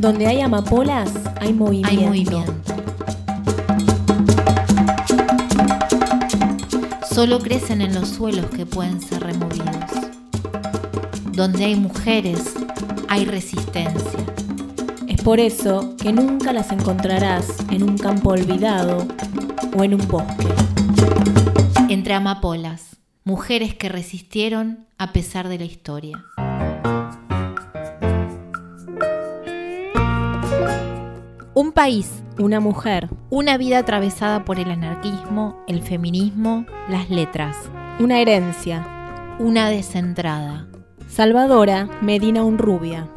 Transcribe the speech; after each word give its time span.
Donde 0.00 0.26
hay 0.26 0.40
amapolas, 0.40 1.12
hay 1.42 1.52
movimiento. 1.52 1.90
Hay 1.90 2.06
movimiento. 2.06 2.54
Solo 7.06 7.38
crecen 7.38 7.82
en 7.82 7.92
los 7.92 8.08
suelos 8.08 8.46
que 8.46 8.64
pueden 8.64 9.02
ser 9.02 9.22
removidos. 9.22 9.90
Donde 11.32 11.66
hay 11.66 11.76
mujeres, 11.76 12.54
hay 13.10 13.26
resistencia. 13.26 14.24
Es 15.06 15.20
por 15.20 15.38
eso 15.38 15.94
que 16.02 16.14
nunca 16.14 16.54
las 16.54 16.72
encontrarás 16.72 17.44
en 17.70 17.82
un 17.82 17.98
campo 17.98 18.30
olvidado 18.30 19.06
o 19.76 19.84
en 19.84 19.92
un 19.92 20.08
bosque. 20.08 20.48
Entre 21.90 22.14
amapolas, 22.14 22.96
mujeres 23.24 23.74
que 23.74 23.90
resistieron 23.90 24.86
a 24.96 25.12
pesar 25.12 25.50
de 25.50 25.58
la 25.58 25.66
historia. 25.66 26.24
Un 31.70 31.74
país, 31.74 32.24
Una 32.36 32.58
mujer, 32.58 33.08
una 33.30 33.56
vida 33.56 33.78
atravesada 33.78 34.44
por 34.44 34.58
el 34.58 34.72
anarquismo, 34.72 35.62
el 35.68 35.82
feminismo, 35.82 36.66
las 36.88 37.10
letras, 37.10 37.56
una 38.00 38.18
herencia. 38.18 39.36
una 39.38 39.68
descentrada. 39.68 40.66
Salvadora 41.06 41.88
Medina 42.02 42.42
Unrubia. 42.42 43.08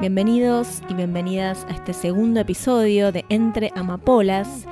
Bienvenidos 0.00 0.82
y 0.88 0.94
bienvenidas 0.94 1.66
a 1.70 1.74
este 1.74 1.92
segundo 1.92 2.40
episodio 2.40 3.12
de 3.12 3.24
Entre 3.28 3.70
Amapolas, 3.76 4.66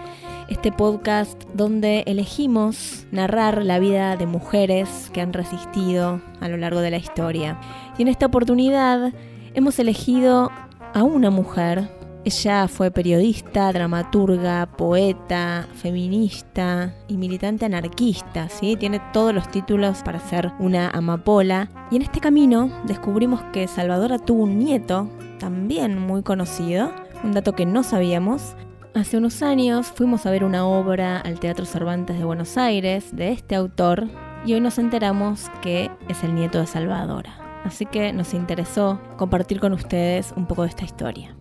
este 0.48 0.70
podcast 0.70 1.42
donde 1.54 2.04
elegimos 2.06 3.06
narrar 3.10 3.64
la 3.64 3.78
vida 3.78 4.16
de 4.16 4.26
mujeres 4.26 5.10
que 5.12 5.20
han 5.20 5.32
resistido 5.32 6.20
a 6.40 6.48
lo 6.48 6.56
largo 6.56 6.80
de 6.80 6.90
la 6.90 6.98
historia. 6.98 7.60
Y 7.98 8.02
en 8.02 8.08
esta 8.08 8.26
oportunidad 8.26 9.12
hemos 9.54 9.78
elegido 9.78 10.50
a 10.94 11.02
una 11.02 11.30
mujer. 11.30 11.88
Ella 12.24 12.66
fue 12.68 12.90
periodista, 12.90 13.72
dramaturga, 13.72 14.66
poeta, 14.66 15.66
feminista 15.74 16.92
y 17.06 17.16
militante 17.16 17.66
anarquista, 17.66 18.48
¿sí? 18.48 18.76
Tiene 18.76 19.00
todos 19.12 19.32
los 19.32 19.48
títulos 19.50 20.02
para 20.04 20.18
ser 20.20 20.52
una 20.58 20.90
amapola. 20.90 21.70
Y 21.90 21.96
en 21.96 22.02
este 22.02 22.20
camino 22.20 22.70
descubrimos 22.84 23.42
que 23.52 23.68
Salvadora 23.68 24.18
tuvo 24.18 24.42
un 24.42 24.58
nieto, 24.58 25.08
también 25.38 25.98
muy 25.98 26.22
conocido, 26.22 26.90
un 27.22 27.32
dato 27.32 27.54
que 27.54 27.66
no 27.66 27.82
sabíamos. 27.82 28.56
Hace 28.96 29.18
unos 29.18 29.42
años 29.42 29.88
fuimos 29.88 30.24
a 30.24 30.30
ver 30.30 30.42
una 30.42 30.66
obra 30.66 31.18
al 31.18 31.38
Teatro 31.38 31.66
Cervantes 31.66 32.16
de 32.16 32.24
Buenos 32.24 32.56
Aires 32.56 33.14
de 33.14 33.30
este 33.30 33.54
autor 33.54 34.08
y 34.46 34.54
hoy 34.54 34.60
nos 34.62 34.78
enteramos 34.78 35.50
que 35.60 35.90
es 36.08 36.24
el 36.24 36.34
nieto 36.34 36.58
de 36.58 36.66
Salvadora. 36.66 37.60
Así 37.62 37.84
que 37.84 38.14
nos 38.14 38.32
interesó 38.32 38.98
compartir 39.18 39.60
con 39.60 39.74
ustedes 39.74 40.32
un 40.34 40.46
poco 40.46 40.62
de 40.62 40.70
esta 40.70 40.86
historia. 40.86 41.36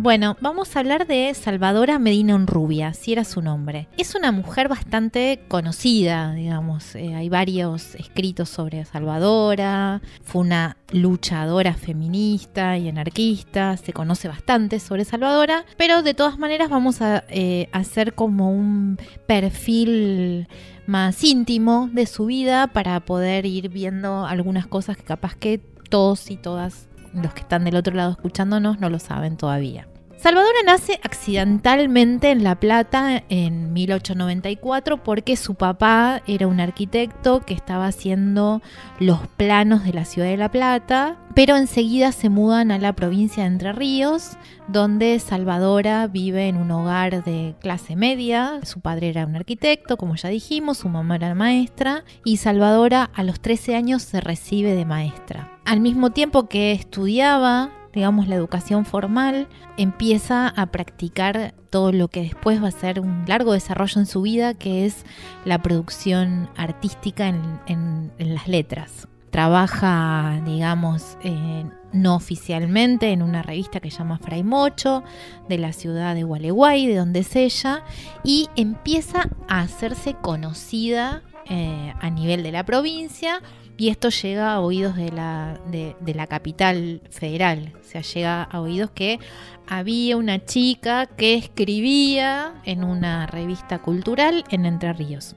Bueno, 0.00 0.36
vamos 0.40 0.76
a 0.76 0.78
hablar 0.78 1.08
de 1.08 1.34
Salvadora 1.34 1.98
Medina 1.98 2.36
Unrubia, 2.36 2.94
si 2.94 3.10
era 3.10 3.24
su 3.24 3.42
nombre. 3.42 3.88
Es 3.96 4.14
una 4.14 4.30
mujer 4.30 4.68
bastante 4.68 5.40
conocida, 5.48 6.34
digamos. 6.34 6.94
eh, 6.94 7.16
hay 7.16 7.28
varios 7.28 7.96
escritos 7.96 8.48
sobre 8.48 8.84
Salvadora. 8.84 10.00
Fue 10.22 10.42
una 10.42 10.76
luchadora 10.92 11.74
feminista 11.74 12.78
y 12.78 12.88
anarquista. 12.88 13.76
Se 13.76 13.92
conoce 13.92 14.28
bastante 14.28 14.78
sobre 14.78 15.04
Salvadora. 15.04 15.64
Pero 15.76 16.02
de 16.02 16.14
todas 16.14 16.38
maneras 16.38 16.70
vamos 16.70 17.02
a 17.02 17.24
eh, 17.28 17.68
hacer 17.72 18.14
como 18.14 18.52
un 18.52 19.00
perfil 19.26 20.46
más 20.86 21.24
íntimo 21.24 21.90
de 21.92 22.06
su 22.06 22.26
vida 22.26 22.68
para 22.68 23.00
poder 23.00 23.46
ir 23.46 23.68
viendo 23.68 24.26
algunas 24.26 24.68
cosas 24.68 24.96
que 24.96 25.02
capaz 25.02 25.34
que 25.34 25.58
todos 25.90 26.30
y 26.30 26.36
todas 26.36 26.88
los 27.14 27.32
que 27.34 27.40
están 27.40 27.64
del 27.64 27.76
otro 27.76 27.94
lado 27.94 28.12
escuchándonos 28.12 28.80
no 28.80 28.90
lo 28.90 28.98
saben 28.98 29.36
todavía. 29.36 29.86
Salvadora 30.18 30.58
nace 30.66 30.98
accidentalmente 31.04 32.32
en 32.32 32.42
La 32.42 32.58
Plata 32.58 33.22
en 33.28 33.72
1894 33.72 35.04
porque 35.04 35.36
su 35.36 35.54
papá 35.54 36.22
era 36.26 36.48
un 36.48 36.58
arquitecto 36.58 37.38
que 37.46 37.54
estaba 37.54 37.86
haciendo 37.86 38.60
los 38.98 39.28
planos 39.36 39.84
de 39.84 39.92
la 39.92 40.04
ciudad 40.04 40.26
de 40.26 40.36
La 40.36 40.50
Plata, 40.50 41.18
pero 41.36 41.56
enseguida 41.56 42.10
se 42.10 42.30
mudan 42.30 42.72
a 42.72 42.78
la 42.78 42.94
provincia 42.94 43.44
de 43.44 43.50
Entre 43.50 43.72
Ríos, 43.72 44.36
donde 44.66 45.20
Salvadora 45.20 46.08
vive 46.08 46.48
en 46.48 46.56
un 46.56 46.72
hogar 46.72 47.22
de 47.22 47.54
clase 47.60 47.94
media. 47.94 48.58
Su 48.64 48.80
padre 48.80 49.10
era 49.10 49.24
un 49.24 49.36
arquitecto, 49.36 49.96
como 49.96 50.16
ya 50.16 50.30
dijimos, 50.30 50.78
su 50.78 50.88
mamá 50.88 51.14
era 51.14 51.32
maestra 51.36 52.02
y 52.24 52.38
Salvadora 52.38 53.08
a 53.14 53.22
los 53.22 53.38
13 53.38 53.76
años 53.76 54.02
se 54.02 54.20
recibe 54.20 54.74
de 54.74 54.84
maestra. 54.84 55.57
Al 55.68 55.80
mismo 55.80 56.08
tiempo 56.12 56.48
que 56.48 56.72
estudiaba 56.72 57.70
digamos, 57.92 58.28
la 58.28 58.36
educación 58.36 58.84
formal, 58.84 59.48
empieza 59.76 60.48
a 60.48 60.66
practicar 60.66 61.54
todo 61.68 61.92
lo 61.92 62.08
que 62.08 62.22
después 62.22 62.62
va 62.62 62.68
a 62.68 62.70
ser 62.70 63.00
un 63.00 63.24
largo 63.26 63.52
desarrollo 63.52 64.00
en 64.00 64.06
su 64.06 64.22
vida, 64.22 64.54
que 64.54 64.86
es 64.86 65.04
la 65.44 65.60
producción 65.60 66.48
artística 66.56 67.26
en, 67.26 68.12
las 68.18 68.46
letras. 68.46 69.08
Trabaja, 69.30 70.40
digamos, 70.46 71.18
eh, 71.22 71.64
no 71.92 72.14
oficialmente 72.14 73.10
en 73.10 73.22
una 73.22 73.42
revista 73.42 73.80
que 73.80 73.90
se 73.90 73.98
llama 73.98 74.18
Fray 74.18 74.44
Mocho, 74.44 75.02
de 75.48 75.58
la 75.58 75.72
ciudad 75.72 76.14
de 76.14 76.22
Gualeguay, 76.22 76.86
de 76.86 76.96
donde 76.96 77.20
es 77.20 77.36
ella, 77.36 77.82
y 78.22 78.48
empieza 78.56 79.28
a 79.48 79.60
hacerse 79.60 80.14
conocida 80.14 81.22
eh, 81.50 81.92
a 82.00 82.10
nivel 82.10 82.42
de 82.42 82.52
la 82.52 82.64
provincia 82.64 83.42
y 83.78 83.90
esto 83.90 84.08
llega 84.10 84.52
a 84.52 84.60
oídos 84.60 84.96
de 84.96 85.12
la, 85.12 86.26
capital 86.26 87.00
federal. 87.10 87.72
O 87.80 87.84
sea, 87.84 88.02
llega 88.02 88.42
a 88.42 88.60
oídos 88.60 88.90
que 88.90 89.20
había 89.68 90.16
una 90.16 90.44
chica 90.44 91.06
que 91.06 91.34
escribía 91.34 92.54
en 92.64 92.82
una 92.82 93.28
revista 93.28 93.78
cultural 93.78 94.44
en 94.50 94.66
Entre 94.66 94.92
Ríos. 94.92 95.36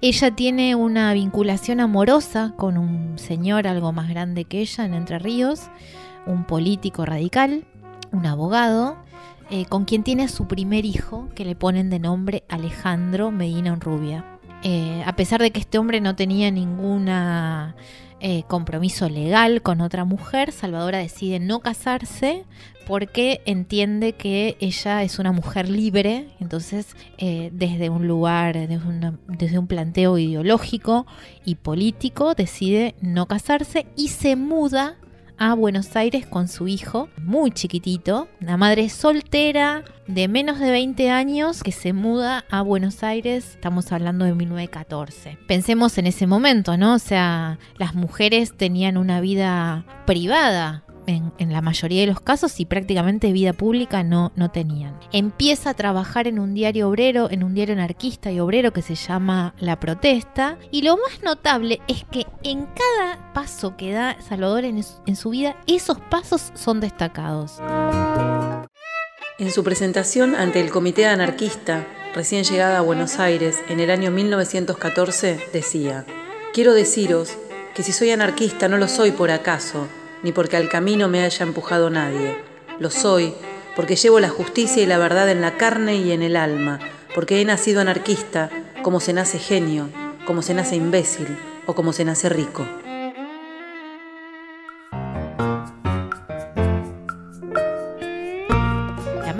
Ella 0.00 0.34
tiene 0.34 0.74
una 0.74 1.12
vinculación 1.12 1.80
amorosa 1.80 2.54
con 2.56 2.78
un 2.78 3.18
señor 3.18 3.66
algo 3.66 3.92
más 3.92 4.08
grande 4.08 4.46
que 4.46 4.60
ella 4.60 4.86
en 4.86 4.94
Entre 4.94 5.18
Ríos, 5.18 5.68
un 6.26 6.44
político 6.44 7.04
radical, 7.04 7.66
un 8.10 8.24
abogado, 8.24 8.96
eh, 9.50 9.66
con 9.66 9.84
quien 9.84 10.02
tiene 10.02 10.28
su 10.28 10.48
primer 10.48 10.86
hijo, 10.86 11.28
que 11.34 11.44
le 11.44 11.54
ponen 11.54 11.90
de 11.90 11.98
nombre 11.98 12.42
Alejandro 12.48 13.30
Medina 13.30 13.74
Unrubia. 13.74 14.31
Eh, 14.62 15.02
a 15.04 15.16
pesar 15.16 15.40
de 15.40 15.50
que 15.50 15.60
este 15.60 15.78
hombre 15.78 16.00
no 16.00 16.14
tenía 16.14 16.50
ninguna 16.50 17.74
eh, 18.20 18.44
compromiso 18.46 19.08
legal 19.08 19.62
con 19.62 19.80
otra 19.80 20.04
mujer, 20.04 20.52
Salvadora 20.52 20.98
decide 20.98 21.40
no 21.40 21.58
casarse 21.60 22.44
porque 22.86 23.42
entiende 23.44 24.12
que 24.12 24.56
ella 24.60 25.02
es 25.02 25.18
una 25.18 25.32
mujer 25.32 25.68
libre, 25.68 26.28
entonces 26.38 26.96
eh, 27.18 27.50
desde 27.52 27.90
un 27.90 28.06
lugar, 28.06 28.56
desde 29.26 29.58
un 29.58 29.66
planteo 29.66 30.18
ideológico 30.18 31.06
y 31.44 31.56
político, 31.56 32.34
decide 32.34 32.94
no 33.00 33.26
casarse 33.26 33.86
y 33.96 34.08
se 34.08 34.36
muda 34.36 34.96
a 35.44 35.54
Buenos 35.54 35.96
Aires 35.96 36.24
con 36.24 36.46
su 36.46 36.68
hijo, 36.68 37.08
muy 37.20 37.50
chiquitito, 37.50 38.28
la 38.38 38.56
madre 38.56 38.88
soltera 38.88 39.82
de 40.06 40.28
menos 40.28 40.60
de 40.60 40.70
20 40.70 41.10
años 41.10 41.64
que 41.64 41.72
se 41.72 41.92
muda 41.92 42.44
a 42.48 42.62
Buenos 42.62 43.02
Aires, 43.02 43.50
estamos 43.54 43.90
hablando 43.90 44.24
de 44.24 44.34
1914. 44.34 45.38
Pensemos 45.48 45.98
en 45.98 46.06
ese 46.06 46.28
momento, 46.28 46.76
¿no? 46.76 46.94
O 46.94 46.98
sea, 47.00 47.58
las 47.76 47.94
mujeres 47.96 48.56
tenían 48.56 48.96
una 48.96 49.20
vida 49.20 49.84
privada. 50.06 50.81
En, 51.06 51.32
la 51.38 51.60
mayoría 51.60 52.02
de 52.02 52.06
los 52.06 52.20
casos 52.20 52.60
y 52.60 52.64
prácticamente 52.64 53.32
vida 53.32 53.52
pública 53.52 54.02
no, 54.02 54.32
no 54.36 54.50
tenían. 54.50 54.98
Empieza 55.12 55.70
a 55.70 55.74
trabajar 55.74 56.26
en 56.26 56.38
un 56.38 56.54
diario 56.54 56.88
obrero, 56.88 57.28
en 57.30 57.44
un 57.44 57.54
diario 57.54 57.74
anarquista 57.74 58.30
y 58.30 58.40
obrero 58.40 58.72
que 58.72 58.82
se 58.82 58.94
llama 58.94 59.54
La 59.58 59.78
Protesta. 59.80 60.58
Y 60.70 60.82
lo 60.82 60.96
más 60.96 61.22
notable 61.22 61.80
es 61.88 62.04
que 62.04 62.26
en 62.42 62.66
cada 62.66 63.32
paso 63.32 63.76
que 63.76 63.92
da 63.92 64.16
Salvador 64.20 64.64
en 64.64 65.16
su 65.16 65.30
vida, 65.30 65.56
esos 65.66 65.98
pasos 65.98 66.52
son 66.54 66.80
destacados. 66.80 67.60
En 69.38 69.50
su 69.50 69.64
presentación 69.64 70.36
ante 70.36 70.60
el 70.60 70.70
Comité 70.70 71.06
Anarquista, 71.06 71.86
recién 72.14 72.44
llegada 72.44 72.78
a 72.78 72.82
Buenos 72.82 73.18
Aires 73.18 73.58
en 73.68 73.80
el 73.80 73.90
año 73.90 74.10
1914, 74.10 75.40
decía, 75.52 76.06
Quiero 76.52 76.74
deciros 76.74 77.30
que 77.74 77.82
si 77.82 77.92
soy 77.92 78.10
anarquista 78.10 78.68
no 78.68 78.76
lo 78.76 78.86
soy 78.86 79.10
por 79.10 79.30
acaso, 79.30 79.88
ni 80.22 80.32
porque 80.32 80.56
al 80.56 80.68
camino 80.68 81.08
me 81.08 81.22
haya 81.22 81.44
empujado 81.44 81.90
nadie. 81.90 82.36
Lo 82.78 82.90
soy 82.90 83.34
porque 83.76 83.96
llevo 83.96 84.20
la 84.20 84.28
justicia 84.28 84.82
y 84.82 84.86
la 84.86 84.98
verdad 84.98 85.30
en 85.30 85.40
la 85.40 85.56
carne 85.56 85.96
y 85.96 86.12
en 86.12 86.22
el 86.22 86.36
alma, 86.36 86.78
porque 87.14 87.40
he 87.40 87.44
nacido 87.44 87.80
anarquista 87.80 88.50
como 88.82 89.00
se 89.00 89.12
nace 89.12 89.38
genio, 89.38 89.88
como 90.26 90.42
se 90.42 90.54
nace 90.54 90.76
imbécil 90.76 91.38
o 91.66 91.74
como 91.74 91.92
se 91.92 92.04
nace 92.04 92.28
rico. 92.28 92.66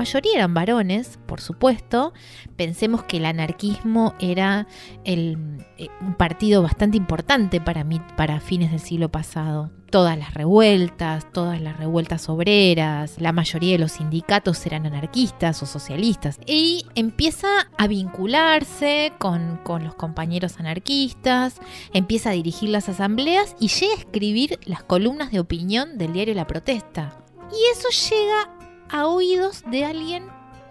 Mayoría 0.02 0.34
eran 0.34 0.52
varones, 0.52 1.18
por 1.26 1.40
supuesto. 1.40 2.12
Pensemos 2.56 3.04
que 3.04 3.18
el 3.18 3.26
anarquismo 3.26 4.14
era 4.18 4.66
el, 5.04 5.38
eh, 5.78 5.88
un 6.00 6.14
partido 6.14 6.60
bastante 6.60 6.96
importante 6.96 7.60
para, 7.60 7.84
mí, 7.84 8.00
para 8.16 8.40
fines 8.40 8.72
del 8.72 8.80
siglo 8.80 9.10
pasado 9.10 9.70
todas 9.92 10.16
las 10.16 10.32
revueltas, 10.32 11.30
todas 11.34 11.60
las 11.60 11.76
revueltas 11.76 12.30
obreras, 12.30 13.16
la 13.18 13.30
mayoría 13.30 13.72
de 13.72 13.78
los 13.78 13.92
sindicatos 13.92 14.64
eran 14.64 14.86
anarquistas 14.86 15.62
o 15.62 15.66
socialistas. 15.66 16.40
Y 16.46 16.86
empieza 16.94 17.68
a 17.76 17.86
vincularse 17.88 19.12
con, 19.18 19.58
con, 19.58 19.84
los 19.84 19.94
compañeros 19.94 20.58
anarquistas, 20.58 21.60
empieza 21.92 22.30
a 22.30 22.32
dirigir 22.32 22.70
las 22.70 22.88
asambleas 22.88 23.54
y 23.60 23.68
llega 23.68 23.92
a 23.92 23.98
escribir 23.98 24.58
las 24.64 24.82
columnas 24.82 25.30
de 25.30 25.40
opinión 25.40 25.98
del 25.98 26.14
diario 26.14 26.34
La 26.34 26.46
Protesta. 26.46 27.18
Y 27.52 27.78
eso 27.78 27.90
llega 27.90 28.61
a 28.92 29.06
oídos 29.06 29.64
de 29.68 29.84
alguien 29.84 30.24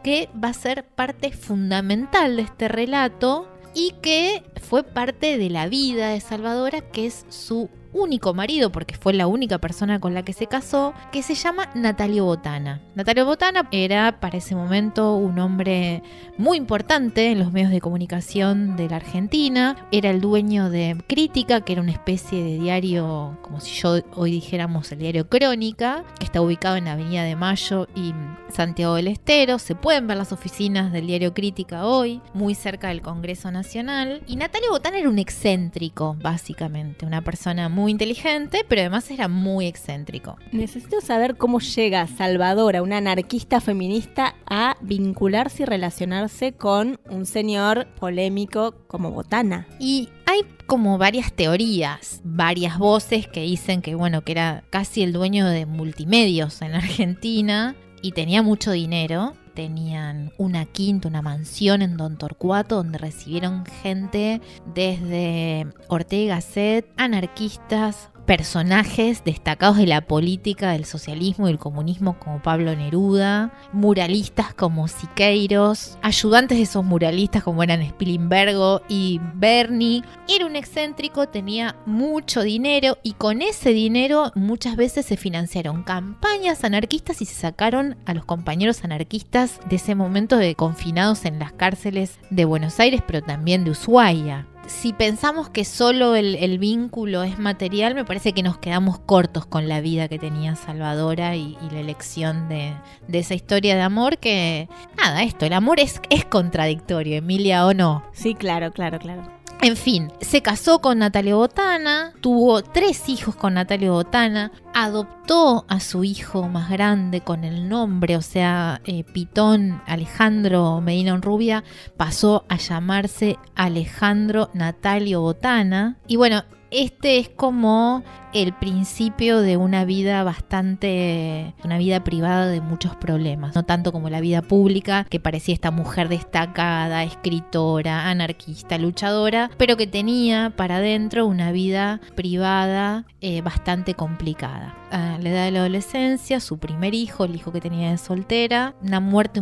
que 0.04 0.30
va 0.42 0.50
a 0.50 0.54
ser 0.54 0.86
parte 0.86 1.32
fundamental 1.32 2.38
de 2.38 2.44
este 2.44 2.68
relato 2.68 3.48
y 3.74 3.94
que 4.02 4.44
fue 4.62 4.84
parte 4.84 5.38
de 5.38 5.50
la 5.50 5.68
vida 5.68 6.10
de 6.10 6.22
Salvadora, 6.22 6.82
que 6.82 7.08
es 7.08 7.26
su 7.30 7.70
único 7.94 8.34
marido, 8.34 8.72
porque 8.72 8.96
fue 8.96 9.14
la 9.14 9.28
única 9.28 9.58
persona 9.58 10.00
con 10.00 10.14
la 10.14 10.24
que 10.24 10.34
se 10.34 10.48
casó, 10.48 10.94
que 11.12 11.24
se 11.24 11.36
llama 11.36 11.70
Natalio 11.76 12.26
Botana. 12.26 12.82
Natalio 12.96 13.26
Botana 13.26 13.68
era 13.72 14.20
para 14.20 14.38
ese 14.38 14.56
momento 14.56 15.16
un 15.16 15.40
hombre 15.40 16.04
muy 16.38 16.58
importante 16.58 17.32
en 17.32 17.40
los 17.40 17.52
medios 17.52 17.72
de 17.72 17.82
comunicación 17.82 18.76
de 18.76 18.90
la 18.90 18.98
Argentina, 18.98 19.88
era 19.92 20.10
el 20.10 20.22
dueño 20.22 20.70
de 20.70 20.98
Crítica, 21.08 21.62
que 21.62 21.74
era 21.74 21.82
una 21.82 21.92
especie 21.92 22.44
de 22.44 22.60
diario, 22.60 23.38
como 23.42 23.60
si 23.60 23.74
yo 23.80 24.00
hoy 24.16 24.32
dijéramos 24.32 24.92
el 24.92 25.00
diario 25.00 25.28
Crónica, 25.28 26.04
que 26.20 26.26
está 26.26 26.42
ubicado 26.42 26.78
en 26.78 26.88
Avenida 26.88 27.24
de 27.24 27.36
Mayo 27.36 27.88
y 27.96 28.14
Santiago 28.50 28.96
del 28.96 29.08
Estero, 29.08 29.60
se 29.60 29.76
pueden 29.76 30.08
ver 30.08 30.18
las 30.18 30.32
oficinas 30.32 30.92
del 30.92 31.08
diario 31.08 31.34
Crítica 31.34 31.86
hoy, 31.86 32.22
muy 32.34 32.56
cerca 32.56 32.90
del 32.90 33.02
Congreso 33.02 33.52
Nacional, 33.52 34.22
y 34.28 34.36
Natalio 34.36 34.72
Botana 34.72 34.98
era 34.98 35.10
un 35.10 35.20
excéntrico, 35.20 36.16
básicamente, 36.22 37.06
una 37.06 37.24
persona 37.24 37.70
muy 37.70 37.81
muy 37.82 37.92
inteligente, 37.92 38.66
pero 38.68 38.82
además 38.82 39.10
era 39.12 39.28
muy 39.28 39.68
excéntrico. 39.68 40.38
Necesito 40.52 41.02
saber 41.02 41.36
cómo 41.36 41.60
llega 41.60 42.08
Salvadora, 42.08 42.82
una 42.82 42.98
anarquista 42.98 43.60
feminista, 43.60 44.36
a 44.46 44.78
vincularse 44.82 45.64
y 45.64 45.66
relacionarse 45.66 46.54
con 46.54 47.00
un 47.10 47.26
señor 47.26 47.88
polémico 48.00 48.76
como 48.88 49.12
Botana. 49.12 49.68
Y 49.80 50.10
hay 50.26 50.42
como 50.68 50.98
varias 50.98 51.34
teorías, 51.34 52.22
varias 52.24 52.78
voces 52.78 53.28
que 53.28 53.42
dicen 53.42 53.82
que 53.82 53.96
bueno, 53.96 54.22
que 54.22 54.32
era 54.32 54.64
casi 54.70 55.04
el 55.04 55.12
dueño 55.12 55.48
de 55.48 55.66
multimedios 55.66 56.62
en 56.62 56.76
Argentina 56.76 57.76
y 58.02 58.14
tenía 58.14 58.42
mucho 58.42 58.72
dinero 58.72 59.34
tenían 59.54 60.32
una 60.38 60.66
quinta, 60.66 61.08
una 61.08 61.22
mansión 61.22 61.82
en 61.82 61.98
Don 61.98 62.18
Torcuato 62.18 62.76
donde 62.76 62.98
recibieron 62.98 63.66
gente 63.66 64.42
desde 64.74 65.68
Ortega 65.88 66.36
Gasset, 66.36 66.88
anarquistas, 66.98 68.11
personajes 68.26 69.24
destacados 69.24 69.78
de 69.78 69.88
la 69.88 70.02
política 70.02 70.72
del 70.72 70.86
socialismo 70.86 71.48
y 71.48 71.52
el 71.52 71.58
comunismo 71.58 72.18
como 72.20 72.42
Pablo 72.42 72.76
Neruda, 72.76 73.52
muralistas 73.74 74.54
como 74.54 74.88
Siqueiros, 74.88 75.98
ayudantes 76.02 76.58
de 76.58 76.64
esos 76.64 76.84
muralistas 76.84 77.44
como 77.44 77.64
eran 77.64 77.82
Spilimbergo 77.82 78.82
y 78.88 79.20
Bernie. 79.36 80.04
Era 80.28 80.46
un 80.46 80.56
excéntrico, 80.56 81.28
tenía 81.28 81.76
mucho 81.86 82.42
dinero 82.42 82.98
y 83.04 83.14
con 83.14 83.42
ese 83.42 83.72
dinero 83.72 84.32
muchas 84.36 84.76
veces 84.76 85.06
se 85.06 85.18
financiaron 85.18 85.84
campañas 85.84 86.64
anarquistas 86.64 87.22
y 87.22 87.26
se 87.26 87.36
sacaron 87.36 87.98
a 88.06 88.14
los 88.14 88.26
compañeros 88.26 88.84
anarquistas 88.84 89.60
de 89.70 89.78
ese 89.78 89.96
momento 89.96 90.38
de 90.38 90.56
confinados 90.56 91.26
en 91.26 91.40
las 91.40 91.52
cárceles 91.54 92.20
de 92.30 92.46
Buenos 92.46 92.80
Aires, 92.80 93.02
pero 93.06 93.22
también 93.22 93.64
de 93.64 93.72
Ushuaia 93.72 94.48
si 94.68 94.94
pensamos 94.94 95.50
que 95.50 95.66
solo 95.66 96.16
el, 96.16 96.60
vínculo 96.60 97.24
es 97.24 97.40
material, 97.40 97.96
me 97.96 98.06
parece 98.06 98.34
que 98.34 98.44
nos 98.44 98.58
quedamos 98.58 99.00
cortos 99.00 99.46
con 99.46 99.68
la 99.68 99.82
vida 99.82 100.08
que 100.08 100.20
tenía 100.20 100.56
Salvadora 100.56 101.36
y, 101.36 101.58
la 101.72 101.80
elección 101.80 102.48
de, 102.50 102.74
esa 103.12 103.34
historia 103.34 103.76
de 103.76 103.82
amor 103.82 104.18
que, 104.18 104.70
nada, 104.98 105.24
esto, 105.24 105.46
el 105.46 105.54
amor 105.54 105.80
es, 105.80 106.02
es 106.10 106.26
contradictorio, 106.26 107.18
Emilia, 107.18 107.66
¿o 107.66 107.74
no? 107.74 108.04
Sí, 108.14 108.36
claro, 108.36 108.72
claro, 108.72 109.00
claro. 109.00 109.41
En 109.64 109.78
fin, 109.78 110.12
se 110.22 110.42
casó 110.42 110.82
con 110.82 110.98
Natalia 110.98 111.36
Botana, 111.36 112.14
tuvo 112.20 112.64
tres 112.64 113.08
hijos 113.10 113.36
con 113.36 113.54
Natalia 113.54 113.92
Botana, 113.92 114.52
adoptó 114.74 115.66
a 115.68 115.80
su 115.80 116.04
hijo 116.04 116.48
más 116.48 116.72
grande 116.72 117.22
con 117.22 117.44
el 117.44 117.70
nombre, 117.70 118.18
o 118.18 118.24
sea, 118.24 118.82
eh, 118.86 119.04
Pitón 119.04 119.80
Alejandro 119.86 120.82
Medina 120.82 121.16
Rubia, 121.18 121.64
pasó 121.96 122.44
a 122.50 122.58
llamarse 122.58 123.38
Alejandro 123.54 124.50
Natalio 124.56 125.22
Botana. 125.22 125.96
Y 126.08 126.16
bueno, 126.16 126.44
este 126.72 127.20
es 127.20 127.30
como 127.30 128.04
el 128.34 128.54
principio 128.54 129.42
de 129.42 129.58
una 129.58 129.84
vida 129.84 130.24
bastante, 130.24 131.54
una 131.66 131.78
vida 131.78 132.04
privada 132.04 132.48
de 132.48 132.62
muchos 132.62 132.96
problemas, 132.96 133.54
no 133.56 133.64
tanto 133.64 133.92
como 133.92 134.10
la 134.10 134.22
vida 134.22 134.42
pública, 134.42 135.06
que 135.10 135.20
parecía 135.20 135.54
esta 135.54 135.70
mujer 135.70 136.08
destacada, 136.08 137.04
escritora, 137.04 138.10
anarquista, 138.10 138.78
luchadora, 138.78 139.52
pero 139.58 139.76
que 139.76 139.88
tenía 139.88 140.54
para 140.56 140.78
adentro 140.78 141.26
una 141.26 141.52
vida 141.52 142.00
privada 142.16 143.06
eh, 143.20 143.42
bastante 143.42 143.94
complicada. 143.94 144.78
A 144.92 145.18
la 145.20 145.30
edad 145.30 145.46
de 145.46 145.52
la 145.52 145.60
adolescencia, 145.60 146.40
su 146.40 146.58
primer 146.58 146.94
hijo, 146.94 147.26
el 147.26 147.36
hijo 147.36 147.52
que 147.52 147.62
tenía 147.62 147.92
de 147.92 147.98
soltera, 147.98 148.76
una 148.82 149.00
muerte 149.00 149.42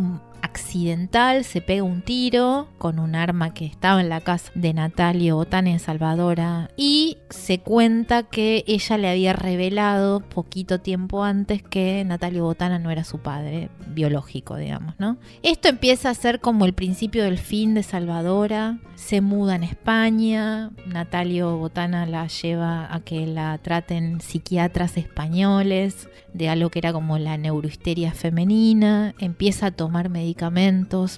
accidental, 0.50 1.44
se 1.44 1.60
pega 1.60 1.84
un 1.84 2.02
tiro 2.02 2.68
con 2.78 2.98
un 2.98 3.14
arma 3.14 3.54
que 3.54 3.66
estaba 3.66 4.00
en 4.00 4.08
la 4.08 4.20
casa 4.20 4.50
de 4.54 4.74
Natalia 4.74 5.34
Botana 5.34 5.70
en 5.70 5.78
Salvadora 5.78 6.70
y 6.76 7.18
se 7.28 7.60
cuenta 7.60 8.24
que 8.24 8.64
ella 8.66 8.98
le 8.98 9.08
había 9.08 9.32
revelado 9.32 10.20
poquito 10.20 10.80
tiempo 10.80 11.22
antes 11.22 11.62
que 11.62 12.04
Natalia 12.04 12.42
Botana 12.42 12.78
no 12.80 12.90
era 12.90 13.04
su 13.04 13.18
padre 13.18 13.70
biológico, 13.86 14.56
digamos, 14.56 14.94
¿no? 14.98 15.18
Esto 15.42 15.68
empieza 15.68 16.10
a 16.10 16.14
ser 16.14 16.40
como 16.40 16.64
el 16.64 16.72
principio 16.72 17.22
del 17.22 17.38
fin 17.38 17.74
de 17.74 17.82
Salvadora, 17.82 18.78
se 18.96 19.20
muda 19.20 19.54
en 19.54 19.64
España, 19.64 20.70
Natalio 20.86 21.56
Botana 21.58 22.06
la 22.06 22.26
lleva 22.26 22.92
a 22.92 23.00
que 23.00 23.26
la 23.26 23.56
traten 23.58 24.20
psiquiatras 24.20 24.96
españoles 24.96 26.08
de 26.34 26.48
algo 26.48 26.70
que 26.70 26.80
era 26.80 26.92
como 26.92 27.18
la 27.18 27.36
neurohisteria 27.36 28.12
femenina, 28.12 29.14
empieza 29.18 29.66
a 29.66 29.70
tomar 29.70 30.08
medicamentos 30.08 30.39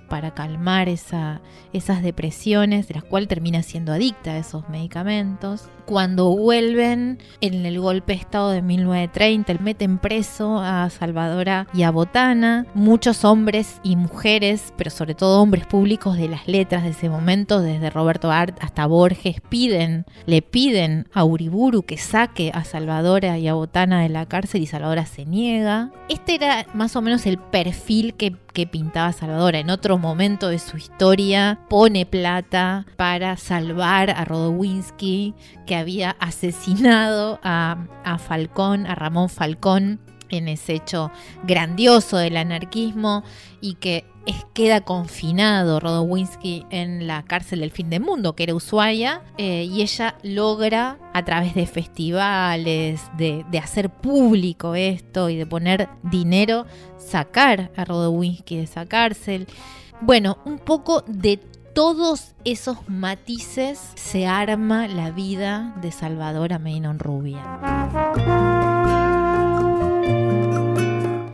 para 0.01 0.35
calmar 0.35 0.89
esa, 0.89 1.41
esas 1.73 2.03
depresiones, 2.03 2.89
de 2.89 2.95
las 2.95 3.05
cuales 3.05 3.29
termina 3.29 3.63
siendo 3.63 3.93
adicta 3.93 4.33
a 4.33 4.39
esos 4.39 4.69
medicamentos. 4.69 5.69
Cuando 5.87 6.31
vuelven 6.37 7.19
en 7.41 7.67
el 7.67 7.81
golpe 7.81 8.13
de 8.13 8.21
Estado 8.21 8.51
de 8.51 8.63
1930, 8.63 9.63
meten 9.63 9.99
preso 9.99 10.59
a 10.59 10.89
Salvadora 10.91 11.67
y 11.75 11.83
a 11.83 11.91
Botana. 11.91 12.67
Muchos 12.75 13.25
hombres 13.25 13.81
y 13.83 13.97
mujeres, 13.97 14.73
pero 14.77 14.91
sobre 14.91 15.15
todo 15.15 15.43
hombres 15.43 15.67
públicos 15.67 16.17
de 16.17 16.29
las 16.29 16.47
letras 16.47 16.85
de 16.85 16.91
ese 16.91 17.09
momento, 17.09 17.61
desde 17.61 17.91
Roberto 17.91 18.31
Art 18.31 18.57
hasta 18.61 18.87
Borges, 18.87 19.41
piden, 19.49 20.07
le 20.27 20.41
piden 20.43 21.09
a 21.13 21.25
Uriburu 21.25 21.83
que 21.83 21.99
saque 21.99 22.53
a 22.55 22.65
Salvadora 22.65 23.39
y 23.39 23.49
a 23.49 23.55
Botana 23.55 24.03
de 24.03 24.09
la 24.09 24.27
cárcel 24.27 24.63
y 24.63 24.67
Salvadora 24.67 25.07
se 25.07 25.27
niega. 25.27 25.91
Este 26.09 26.37
era 26.37 26.67
más 26.75 26.97
o 26.97 27.03
menos 27.03 27.27
el 27.27 27.39
perfil 27.39 28.15
que 28.15 28.67
pintaba 28.67 29.13
Salvador. 29.13 29.57
En 29.57 29.71
otro 29.71 29.99
momento 29.99 30.49
de 30.49 30.59
su 30.59 30.77
historia 30.77 31.59
pone 31.69 32.07
plata 32.07 32.87
para 32.97 33.37
salvar 33.37 34.11
a 34.11 34.25
Rodowinsky, 34.25 35.35
que 35.67 35.75
había 35.83 36.17
asesinado 36.19 37.39
a, 37.43 37.77
Falcón, 38.19 38.87
a 38.87 38.95
Ramón 38.95 39.29
Falcón 39.29 40.01
en 40.31 40.49
ese 40.49 40.75
hecho 40.75 41.11
grandioso 41.45 42.17
del 42.17 42.37
anarquismo 42.37 43.23
y 43.61 43.75
que 43.75 44.05
queda 44.55 44.83
confinado 44.83 45.81
Rodowinsky 45.81 46.65
en 46.71 47.07
la 47.07 47.25
cárcel 47.25 47.61
del 47.61 47.71
fin 47.71 47.91
del 47.91 48.03
mundo, 48.03 48.35
que 48.35 48.45
era 48.45 48.55
Ushuaia, 48.55 49.23
eh, 49.37 49.65
y 49.65 49.83
ella 49.83 50.17
logra 50.23 50.99
a 51.13 51.25
través 51.25 51.55
de 51.55 51.67
festivales, 51.67 53.03
de, 53.19 53.45
de, 53.51 53.59
hacer 53.59 53.91
público 53.91 54.75
esto 54.75 55.29
y 55.29 55.37
de 55.37 55.47
poner 55.47 55.89
dinero, 56.03 56.67
sacar 56.99 57.71
a 57.77 57.85
Rodowinsky 57.85 58.57
de 58.57 58.63
esa 58.63 58.87
cárcel. 58.87 59.47
Bueno, 60.01 60.39
un 60.45 60.59
poco 60.59 61.03
de 61.07 61.41
todos 61.75 62.35
esos 62.45 62.77
matices 62.89 63.81
se 63.95 64.27
arma 64.27 64.89
la 64.89 65.11
vida 65.11 65.75
de 65.81 65.91
Salvador 65.91 66.53
Ameinon 66.53 66.99
Rubia. 66.99 67.43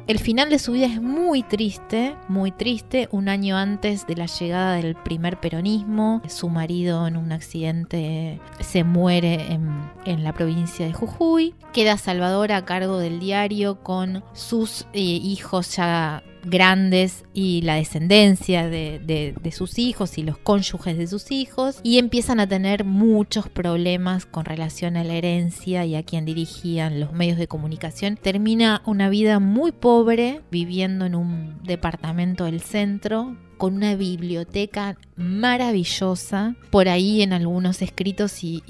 El 0.07 0.19
final 0.19 0.49
de 0.49 0.59
su 0.59 0.73
vida 0.73 0.87
es 0.87 1.03
muy 1.03 1.43
triste, 1.43 2.17
muy 2.29 2.51
triste. 2.51 3.09
Un 3.11 3.29
año 3.29 3.59
antes 3.59 4.07
de 4.07 4.17
la 4.17 4.25
llegada 4.25 4.77
del 4.77 4.95
primer 4.95 5.39
peronismo, 5.39 6.23
su 6.29 6.49
marido 6.49 7.07
en 7.07 7.19
un 7.19 7.31
accidente 7.31 8.41
se 8.61 8.85
muere 8.85 9.53
en, 9.53 10.25
la 10.25 10.33
provincia 10.33 10.87
de 10.87 10.95
Jujuy. 10.95 11.55
Queda 11.75 11.99
Salvador 11.99 12.53
a 12.53 12.65
cargo 12.65 12.99
del 12.99 13.21
diario 13.21 13.83
con 13.83 14.25
sus 14.33 14.87
eh, 14.95 15.01
hijos 15.01 15.77
ya 15.77 16.23
grandes 16.45 17.25
y 17.35 17.63
la 17.63 17.75
descendencia 17.75 18.69
de, 18.69 19.35
sus 19.53 19.79
hijos 19.79 20.19
y 20.19 20.23
los 20.23 20.39
cónyuges 20.39 20.99
de 20.99 21.07
sus 21.07 21.31
hijos 21.31 21.81
y 21.83 21.99
empiezan 21.99 22.39
a 22.39 22.47
tener 22.47 22.85
muchos 22.85 23.49
problemas 23.49 24.27
con 24.27 24.45
relación 24.45 24.97
a 24.97 25.05
la 25.05 25.15
herencia 25.15 25.85
y 25.85 25.97
a 25.97 26.03
quien 26.03 26.25
dirigían 26.25 27.01
los 27.01 27.13
medios 27.13 27.39
de 27.39 27.49
comunicación. 27.49 28.17
Termina 28.17 28.83
una 28.85 29.09
vida 29.09 29.39
muy 29.39 29.73
pobre 29.73 30.43
viviendo 30.51 31.07
en 31.07 31.15
un 31.15 31.63
departamento 31.63 32.45
del 32.45 32.61
centro 32.61 33.37
con 33.59 33.75
una 33.75 33.97
biblioteca 33.97 34.97
maravillosa. 35.17 36.55
Por 36.71 36.89
ahí 36.89 37.23
en 37.23 37.33
algunos 37.33 37.83
escritos 37.83 38.45
y, 38.45 38.63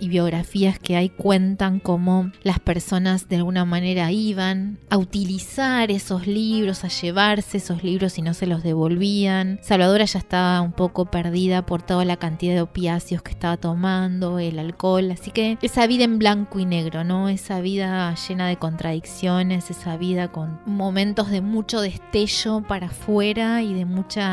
biografías 0.00 0.78
que 0.80 0.96
hay 0.96 1.08
cuentan 1.08 1.78
cómo 1.78 2.32
las 2.42 2.58
personas 2.58 3.28
de 3.28 3.36
alguna 3.36 3.64
manera 3.64 4.10
iban 4.10 4.78
a 4.88 4.96
utilizar 4.96 5.92
esos 5.92 6.26
libros, 6.26 6.82
a 6.82 6.88
llevarse 6.88 7.58
esos 7.58 7.84
libros 7.84 8.18
y 8.18 8.22
no 8.22 8.34
se 8.34 8.46
los 8.46 8.64
devolvían. 8.64 9.60
Salvadora 9.62 10.04
ya 10.04 10.18
estaba 10.18 10.60
un 10.62 10.72
poco 10.72 11.04
perdida 11.04 11.64
por 11.64 11.82
toda 11.82 12.04
la 12.04 12.16
cantidad 12.16 12.54
de 12.54 12.62
opiáceos 12.62 13.22
que 13.22 13.30
estaba 13.30 13.56
tomando, 13.56 14.40
el 14.40 14.58
alcohol, 14.58 15.12
así 15.12 15.30
que 15.30 15.58
esa 15.62 15.86
vida 15.86 16.02
en 16.04 16.18
blanco 16.18 16.58
y 16.58 16.64
negro, 16.64 17.04
¿no? 17.04 17.28
Esa 17.28 17.60
vida 17.60 18.12
llena 18.28 18.48
de 18.48 18.56
contradicciones, 18.56 19.70
esa 19.70 19.96
vida 19.96 20.32
con 20.32 20.58
momentos 20.66 21.30
de 21.30 21.40
mucho 21.40 21.80
destello 21.80 22.62
para 22.66 22.88
afuera 22.88 23.62
y 23.62 23.74
de 23.74 23.84
mucha 23.84 24.29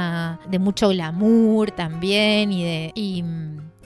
de 0.50 0.60
mucho 0.60 0.90
glamour 0.90 1.72
también 1.72 2.52
y 2.52 2.64
de 2.64 2.92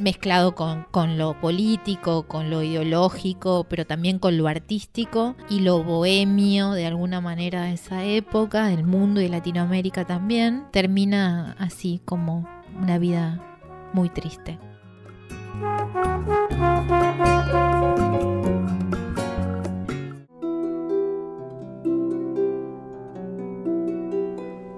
mezclado 0.01 0.55
con, 0.55 0.85
con, 0.91 1.17
lo 1.17 1.39
político, 1.39 2.23
con 2.23 2.49
lo 2.49 2.63
ideológico, 2.63 3.65
pero 3.69 3.85
también 3.85 4.19
con 4.19 4.37
lo 4.37 4.47
artístico 4.47 5.35
y 5.49 5.59
lo 5.59 5.83
bohemio 5.83 6.71
de 6.71 6.87
alguna 6.87 7.21
manera 7.21 7.63
de 7.63 7.73
esa 7.73 8.03
época, 8.03 8.67
del 8.67 8.83
mundo 8.83 9.21
y 9.21 9.25
de 9.25 9.29
Latinoamérica 9.29 10.05
también, 10.05 10.65
termina 10.71 11.55
así 11.59 12.01
como 12.03 12.47
una 12.81 12.97
vida 12.97 13.39
muy 13.93 14.09
triste. 14.09 14.57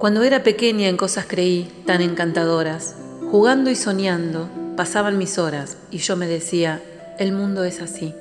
Cuando 0.03 0.23
era 0.23 0.43
pequeña 0.43 0.89
en 0.89 0.97
cosas 0.97 1.27
creí 1.29 1.71
tan 1.85 2.01
encantadoras. 2.01 2.93
Jugando 3.31 3.69
y 3.69 3.75
soñando 3.77 4.49
pasaban 4.75 5.17
mis 5.17 5.37
horas 5.37 5.77
y 5.91 5.99
yo 5.99 6.17
me 6.17 6.27
decía, 6.27 6.81
el 7.19 7.31
mundo 7.31 7.63
es 7.63 7.81
así. 7.81 8.13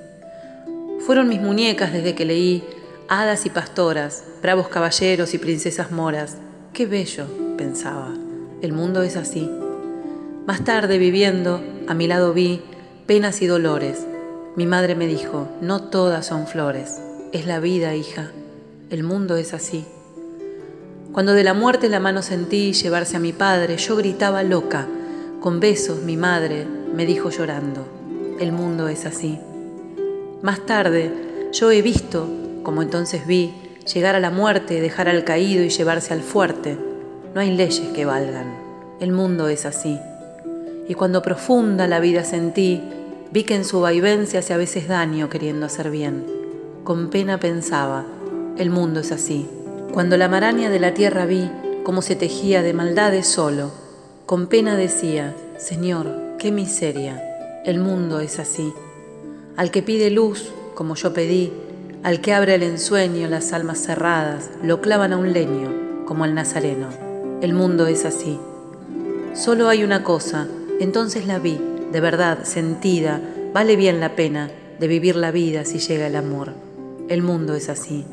Fueron 1.05 1.29
mis 1.29 1.41
muñecas 1.41 1.93
desde 1.93 2.15
que 2.15 2.25
leí 2.25 2.63
hadas 3.09 3.47
y 3.47 3.51
pastoras, 3.51 4.23
bravos 4.41 4.69
caballeros 4.69 5.35
y 5.35 5.39
princesas 5.39 5.91
moras. 5.91 6.37
Qué 6.73 6.87
bello, 6.87 7.27
pensaba, 7.59 8.15
el 8.63 8.73
mundo 8.73 9.03
es 9.03 9.17
así. 9.17 9.51
Más 10.47 10.63
tarde, 10.63 10.99
viviendo, 10.99 11.61
a 11.89 11.95
mi 11.95 12.07
lado 12.07 12.33
vi 12.33 12.63
penas 13.07 13.43
y 13.43 13.49
dolores. 13.49 14.07
Mi 14.55 14.67
madre 14.67 14.95
me 14.95 15.09
dijo, 15.09 15.49
no 15.61 15.83
todas 15.83 16.27
son 16.27 16.47
flores, 16.47 17.01
es 17.33 17.45
la 17.45 17.59
vida, 17.59 17.97
hija, 17.97 18.31
el 18.91 19.03
mundo 19.03 19.37
es 19.37 19.53
así. 19.53 19.85
Cuando 21.13 21.35
de 21.35 21.45
la 21.45 21.53
muerte 21.53 21.91
la 21.91 22.01
mano 22.01 22.23
sentí 22.23 22.73
llevarse 22.73 23.19
a 23.19 23.21
mi 23.21 23.35
padre, 23.35 23.77
yo 23.77 23.97
gritaba 23.97 24.43
loca. 24.43 24.87
Con 25.41 25.61
besos 25.61 26.03
mi 26.03 26.17
madre 26.17 26.67
me 26.95 27.05
dijo 27.05 27.29
llorando, 27.29 27.87
el 28.41 28.51
mundo 28.53 28.89
es 28.89 29.05
así. 29.05 29.39
Más 30.41 30.65
tarde 30.65 31.51
yo 31.53 31.71
he 31.71 31.83
visto, 31.83 32.27
como 32.63 32.81
entonces 32.81 33.27
vi, 33.27 33.53
llegar 33.93 34.15
a 34.15 34.21
la 34.21 34.31
muerte, 34.31 34.81
dejar 34.81 35.11
al 35.11 35.23
caído 35.25 35.63
y 35.63 35.69
llevarse 35.69 36.15
al 36.15 36.23
fuerte. 36.23 36.79
No 37.35 37.43
hay 37.43 37.55
leyes 37.55 37.89
que 37.95 38.07
valgan, 38.07 38.57
el 38.99 39.13
mundo 39.13 39.49
es 39.49 39.67
así. 39.67 39.99
Y 40.89 40.95
cuando 40.95 41.21
profunda 41.21 41.87
la 41.87 42.01
vida 42.01 42.25
sentí, 42.25 42.81
vi 43.31 43.45
que 43.45 43.55
en 43.55 43.67
su 43.67 43.83
vaivén 43.83 44.27
se 44.27 44.39
a 44.39 44.57
veces 44.57 44.89
daño 44.89 45.29
queriendo 45.29 45.67
hacer 45.67 45.91
bien. 45.91 46.25
Con 46.85 47.11
pena 47.11 47.39
pensaba, 47.39 48.07
el 48.57 48.71
mundo 48.71 49.01
es 49.01 49.13
así. 49.13 49.47
Cuando 49.93 50.17
la 50.17 50.27
maraña 50.27 50.71
de 50.71 50.81
la 50.81 50.95
tierra 50.95 51.27
vi 51.27 51.51
cómo 51.85 52.01
se 52.01 52.17
tejía 52.17 52.63
de 52.63 52.73
maldades 52.73 53.27
solo, 53.27 53.71
con 54.25 54.47
pena 54.47 54.75
decía, 54.75 55.37
Señor, 55.59 56.09
qué 56.39 56.51
miseria, 56.51 57.23
el 57.67 57.79
mundo 57.79 58.21
es 58.21 58.39
así. 58.39 58.73
Al 59.55 59.71
que 59.71 59.83
pide 59.83 60.11
luz, 60.11 60.51
como 60.75 60.95
yo 60.95 61.13
pedí, 61.13 61.53
al 62.03 62.23
que 62.23 62.33
abre 62.33 62.55
el 62.55 62.63
ensueño 62.63 63.29
las 63.29 63.53
almas 63.53 63.81
cerradas, 63.81 64.49
lo 64.63 64.81
clavan 64.81 65.13
a 65.13 65.19
un 65.19 65.35
leño, 65.35 66.05
como 66.07 66.25
al 66.25 66.35
nazareno. 66.35 66.89
El 67.43 67.53
mundo 67.53 67.87
es 67.87 68.07
así. 68.07 68.41
Solo 69.35 69.69
hay 69.69 69.85
una 69.85 70.03
cosa, 70.03 70.49
entonces 70.81 71.27
la 71.27 71.39
vi, 71.39 71.61
de 71.93 72.01
verdad, 72.01 72.45
sentida, 72.45 73.21
vale 73.53 73.77
bien 73.77 74.01
la 74.01 74.17
pena 74.17 74.51
de 74.81 74.89
vivir 74.89 75.17
la 75.17 75.33
vida 75.33 75.67
si 75.67 75.81
llega 75.81 76.07
el 76.07 76.17
amor. 76.17 76.55
El 77.11 77.21
mundo 77.21 77.55
es 77.55 77.69
así 77.69 78.07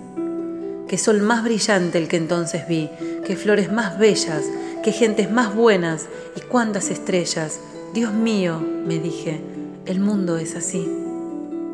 que 0.90 0.98
sol 0.98 1.22
más 1.22 1.44
brillante 1.44 2.00
el 2.00 2.08
que 2.08 2.18
entonces 2.18 2.68
vi, 2.68 2.90
que 3.24 3.36
flores 3.36 3.72
más 3.72 4.00
bellas, 4.00 4.44
que 4.84 4.92
gentes 4.92 5.30
más 5.30 5.54
buenas 5.54 6.08
y 6.36 6.42
cuántas 6.42 6.90
estrellas. 6.90 7.60
Dios 7.94 8.12
mío, 8.12 8.60
me 8.60 8.98
dije, 8.98 9.40
el 9.86 10.00
mundo 10.00 10.38
es 10.38 10.56
así. 10.56 10.92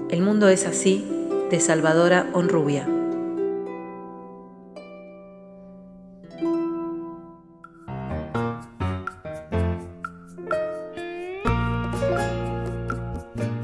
El 0.09 0.21
mundo 0.21 0.49
es 0.49 0.65
así 0.65 1.09
de 1.49 1.61
Salvadora 1.61 2.29
Honrubia. 2.33 2.89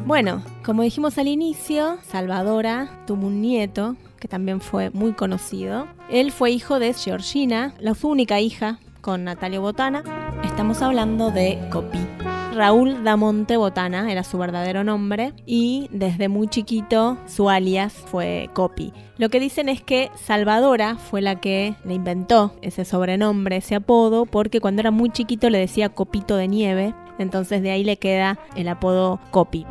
Bueno, 0.05 0.43
como 0.63 0.83
dijimos 0.83 1.17
al 1.17 1.27
inicio, 1.27 1.97
Salvadora 2.03 3.03
tuvo 3.07 3.27
un 3.27 3.41
nieto 3.41 3.95
que 4.19 4.27
también 4.27 4.61
fue 4.61 4.91
muy 4.91 5.13
conocido. 5.13 5.87
Él 6.09 6.31
fue 6.31 6.51
hijo 6.51 6.79
de 6.79 6.93
Georgina, 6.93 7.73
la 7.79 7.95
su 7.95 8.07
única 8.07 8.39
hija 8.39 8.79
con 9.01 9.23
Natalio 9.23 9.61
Botana. 9.61 10.03
Estamos 10.43 10.81
hablando 10.81 11.31
de 11.31 11.59
Copí. 11.71 11.99
Raúl 12.53 13.03
Damonte 13.03 13.55
Botana 13.55 14.11
era 14.11 14.23
su 14.23 14.37
verdadero 14.37 14.83
nombre 14.83 15.33
y 15.45 15.87
desde 15.91 16.27
muy 16.27 16.47
chiquito 16.47 17.17
su 17.25 17.49
alias 17.49 17.93
fue 17.93 18.49
Copi. 18.53 18.91
Lo 19.17 19.29
que 19.29 19.39
dicen 19.39 19.69
es 19.69 19.81
que 19.81 20.11
Salvadora 20.15 20.97
fue 20.97 21.21
la 21.21 21.39
que 21.39 21.75
le 21.85 21.93
inventó 21.93 22.53
ese 22.61 22.83
sobrenombre, 22.83 23.57
ese 23.57 23.75
apodo, 23.75 24.25
porque 24.25 24.59
cuando 24.59 24.81
era 24.81 24.91
muy 24.91 25.11
chiquito 25.11 25.49
le 25.49 25.59
decía 25.59 25.89
Copito 25.89 26.35
de 26.35 26.49
Nieve, 26.49 26.93
entonces 27.19 27.61
de 27.61 27.71
ahí 27.71 27.85
le 27.85 27.97
queda 27.97 28.37
el 28.55 28.67
apodo 28.67 29.19
Copi. 29.31 29.65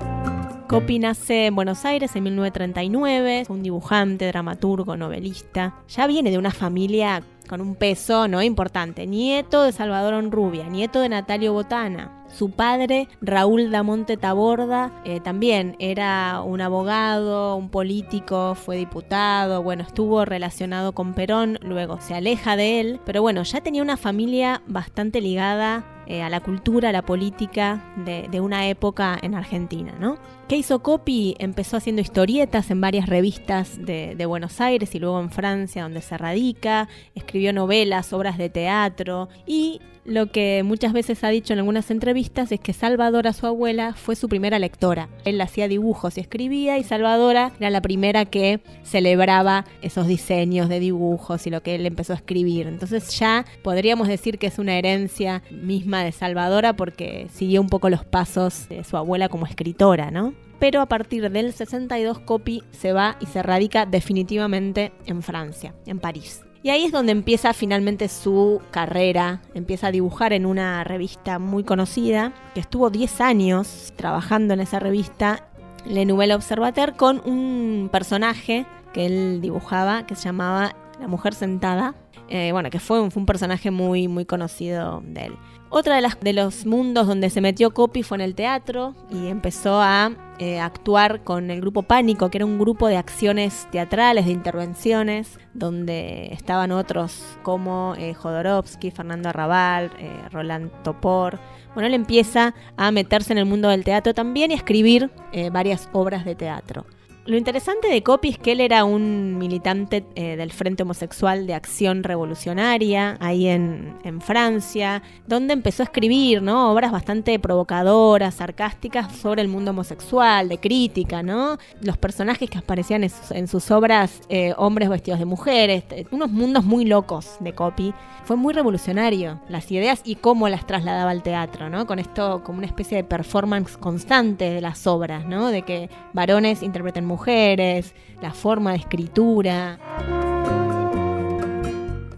Coppi 0.70 1.00
nace 1.00 1.46
en 1.46 1.56
Buenos 1.56 1.84
Aires 1.84 2.14
en 2.14 2.22
1939, 2.22 3.42
fue 3.44 3.56
un 3.56 3.64
dibujante, 3.64 4.28
dramaturgo, 4.28 4.96
novelista. 4.96 5.74
Ya 5.88 6.06
viene 6.06 6.30
de 6.30 6.38
una 6.38 6.52
familia 6.52 7.24
con 7.48 7.60
un 7.60 7.74
peso 7.74 8.28
no 8.28 8.40
importante, 8.40 9.04
nieto 9.08 9.64
de 9.64 9.72
Salvador 9.72 10.14
Onrubia, 10.14 10.68
nieto 10.68 11.00
de 11.00 11.08
Natalio 11.08 11.52
Botana. 11.52 12.24
Su 12.28 12.52
padre, 12.52 13.08
Raúl 13.20 13.72
Damonte 13.72 14.16
Taborda, 14.16 14.92
eh, 15.04 15.18
también 15.18 15.74
era 15.80 16.40
un 16.40 16.60
abogado, 16.60 17.56
un 17.56 17.68
político, 17.70 18.54
fue 18.54 18.76
diputado, 18.76 19.64
bueno, 19.64 19.82
estuvo 19.82 20.24
relacionado 20.24 20.92
con 20.92 21.14
Perón, 21.14 21.58
luego 21.62 22.00
se 22.00 22.14
aleja 22.14 22.54
de 22.54 22.78
él, 22.78 23.00
pero 23.04 23.22
bueno, 23.22 23.42
ya 23.42 23.60
tenía 23.60 23.82
una 23.82 23.96
familia 23.96 24.62
bastante 24.68 25.20
ligada 25.20 25.84
eh, 26.10 26.22
a 26.22 26.28
la 26.28 26.40
cultura, 26.40 26.88
a 26.88 26.92
la 26.92 27.02
política 27.02 27.84
de, 28.04 28.40
una 28.40 28.66
época 28.66 29.16
en 29.22 29.36
Argentina, 29.36 29.94
¿no? 30.00 30.18
¿Qué 30.48 30.56
hizo 30.56 30.82
Copy? 30.82 31.36
Empezó 31.38 31.76
haciendo 31.76 32.02
historietas 32.02 32.72
en 32.72 32.80
varias 32.80 33.08
revistas 33.08 33.78
de, 33.78 34.16
de, 34.16 34.26
Buenos 34.26 34.60
Aires 34.60 34.92
y 34.96 34.98
luego 34.98 35.20
en 35.20 35.30
Francia, 35.30 35.84
donde 35.84 36.00
se 36.00 36.18
radica, 36.18 36.88
escribió 37.14 37.52
novelas, 37.52 38.12
obras 38.12 38.38
de 38.38 38.50
teatro 38.50 39.28
y 39.46 39.80
lo 40.10 40.26
que 40.26 40.62
muchas 40.64 40.92
veces 40.92 41.22
ha 41.22 41.28
dicho 41.28 41.52
en 41.52 41.60
algunas 41.60 41.90
entrevistas 41.92 42.50
es 42.50 42.58
que 42.58 42.72
Salvadora, 42.72 43.32
su 43.32 43.46
abuela, 43.46 43.94
fue 43.94 44.16
su 44.16 44.28
primera 44.28 44.58
lectora. 44.58 45.08
Él 45.24 45.40
hacía 45.40 45.68
dibujos 45.68 46.18
y 46.18 46.20
escribía 46.20 46.78
y 46.78 46.82
Salvadora 46.82 47.52
era 47.60 47.70
la 47.70 47.80
primera 47.80 48.24
que 48.24 48.58
celebraba 48.82 49.66
esos 49.82 50.08
diseños 50.08 50.68
de 50.68 50.80
dibujos 50.80 51.46
y 51.46 51.50
lo 51.50 51.62
que 51.62 51.76
él 51.76 51.86
empezó 51.86 52.12
a 52.12 52.16
escribir. 52.16 52.66
Entonces 52.66 53.16
ya 53.16 53.44
podríamos 53.62 54.08
decir 54.08 54.38
que 54.38 54.48
es 54.48 54.58
una 54.58 54.76
herencia 54.76 55.44
misma 55.50 56.02
de 56.02 56.10
Salvadora 56.10 56.74
porque 56.74 57.28
siguió 57.32 57.60
un 57.60 57.68
poco 57.68 57.88
los 57.88 58.04
pasos 58.04 58.68
de 58.68 58.82
su 58.82 58.96
abuela 58.96 59.28
como 59.28 59.46
escritora, 59.46 60.10
¿no? 60.10 60.34
pero 60.58 60.82
a 60.82 60.86
partir 60.86 61.30
del 61.30 61.54
62 61.54 62.18
Copy 62.18 62.62
se 62.70 62.92
va 62.92 63.16
y 63.18 63.26
se 63.26 63.42
radica 63.42 63.86
definitivamente 63.86 64.92
en 65.06 65.22
Francia, 65.22 65.74
en 65.86 66.00
París. 66.00 66.42
Y 66.62 66.68
ahí 66.68 66.84
es 66.84 66.92
donde 66.92 67.12
empieza 67.12 67.54
finalmente 67.54 68.08
su 68.08 68.60
carrera. 68.70 69.40
Empieza 69.54 69.86
a 69.86 69.92
dibujar 69.92 70.34
en 70.34 70.44
una 70.44 70.84
revista 70.84 71.38
muy 71.38 71.64
conocida, 71.64 72.32
que 72.54 72.60
estuvo 72.60 72.90
10 72.90 73.20
años 73.22 73.94
trabajando 73.96 74.52
en 74.52 74.60
esa 74.60 74.78
revista, 74.78 75.48
Le 75.86 76.04
Nouvelle 76.04 76.34
Observateur, 76.34 76.96
con 76.96 77.22
un 77.24 77.88
personaje 77.90 78.66
que 78.92 79.06
él 79.06 79.40
dibujaba 79.40 80.06
que 80.06 80.14
se 80.14 80.24
llamaba 80.24 80.76
La 81.00 81.08
Mujer 81.08 81.32
Sentada. 81.34 81.94
eh, 82.28 82.52
bueno, 82.52 82.70
que 82.70 82.78
fue 82.78 83.00
un, 83.00 83.10
fue 83.10 83.20
un 83.20 83.26
personaje 83.26 83.70
muy, 83.70 84.06
muy 84.06 84.24
conocido 84.26 85.02
de 85.04 85.26
él. 85.26 85.36
Otra 85.72 85.94
de, 85.94 86.00
las, 86.00 86.18
de 86.18 86.32
los 86.32 86.66
mundos 86.66 87.06
donde 87.06 87.30
se 87.30 87.40
metió 87.40 87.70
Copy 87.70 88.02
fue 88.02 88.16
en 88.16 88.22
el 88.22 88.34
teatro 88.34 88.96
y 89.08 89.28
empezó 89.28 89.80
a 89.80 90.10
eh, 90.40 90.58
actuar 90.58 91.22
con 91.22 91.48
el 91.48 91.60
grupo 91.60 91.84
Pánico, 91.84 92.28
que 92.28 92.38
era 92.38 92.44
un 92.44 92.58
grupo 92.58 92.88
de 92.88 92.96
acciones 92.96 93.68
teatrales, 93.70 94.26
de 94.26 94.32
intervenciones, 94.32 95.38
donde 95.54 96.32
estaban 96.32 96.72
otros 96.72 97.22
como 97.44 97.94
eh, 97.96 98.14
Jodorowsky, 98.14 98.90
Fernando 98.90 99.28
Arrabal, 99.28 99.92
eh, 100.00 100.10
Roland 100.32 100.72
Topor. 100.82 101.38
Bueno, 101.74 101.86
él 101.86 101.94
empieza 101.94 102.52
a 102.76 102.90
meterse 102.90 103.32
en 103.32 103.38
el 103.38 103.46
mundo 103.46 103.68
del 103.68 103.84
teatro 103.84 104.12
también 104.12 104.50
y 104.50 104.54
a 104.54 104.56
escribir 104.56 105.08
eh, 105.30 105.50
varias 105.50 105.88
obras 105.92 106.24
de 106.24 106.34
teatro. 106.34 106.84
Lo 107.30 107.36
interesante 107.36 107.86
de 107.86 108.02
Copy 108.02 108.30
es 108.30 108.38
que 108.38 108.50
él 108.50 108.60
era 108.60 108.82
un 108.82 109.38
militante 109.38 110.04
eh, 110.16 110.34
del 110.34 110.50
Frente 110.50 110.82
Homosexual 110.82 111.46
de 111.46 111.54
Acción 111.54 112.02
Revolucionaria, 112.02 113.18
ahí 113.20 113.46
en, 113.46 114.00
Francia, 114.20 115.00
donde 115.28 115.52
empezó 115.52 115.84
a 115.84 115.86
escribir 115.86 116.42
obras 116.48 116.90
bastante 116.90 117.38
provocadoras, 117.38 118.34
sarcásticas 118.34 119.14
sobre 119.14 119.42
el 119.42 119.48
mundo 119.48 119.70
homosexual, 119.70 120.48
de 120.48 120.58
crítica, 120.58 121.22
¿no? 121.22 121.58
Los 121.80 121.96
personajes 121.96 122.50
que 122.50 122.58
aparecían 122.58 123.04
en 123.04 123.10
sus, 123.10 123.30
en 123.30 123.46
sus 123.46 123.70
obras, 123.70 124.22
eh, 124.28 124.52
hombres 124.56 124.88
vestidos 124.88 125.20
de 125.20 125.26
mujeres, 125.26 125.84
eh, 125.90 126.06
unos 126.10 126.32
mundos 126.32 126.64
muy 126.64 126.84
locos 126.84 127.36
de 127.38 127.52
Copy. 127.52 127.94
Fue 128.24 128.36
muy 128.36 128.52
revolucionario 128.52 129.40
las 129.48 129.70
ideas 129.70 130.02
y 130.04 130.16
cómo 130.16 130.48
las 130.48 130.66
trasladaba 130.66 131.12
al 131.12 131.22
teatro, 131.22 131.70
¿no? 131.70 131.86
Con 131.86 132.00
esto 132.00 132.42
como 132.44 132.58
una 132.58 132.66
especie 132.66 132.96
de 132.96 133.04
performance 133.04 133.76
constante 133.76 134.50
de 134.50 134.60
las 134.60 134.88
obras, 134.88 135.26
¿no? 135.26 135.48
De 135.48 135.62
que 135.62 135.88
varones 136.12 136.62
interpreten 136.62 137.06
mujeres, 137.06 137.19
la 137.26 138.32
forma 138.32 138.72
de 138.72 138.78
escritura. 138.78 139.78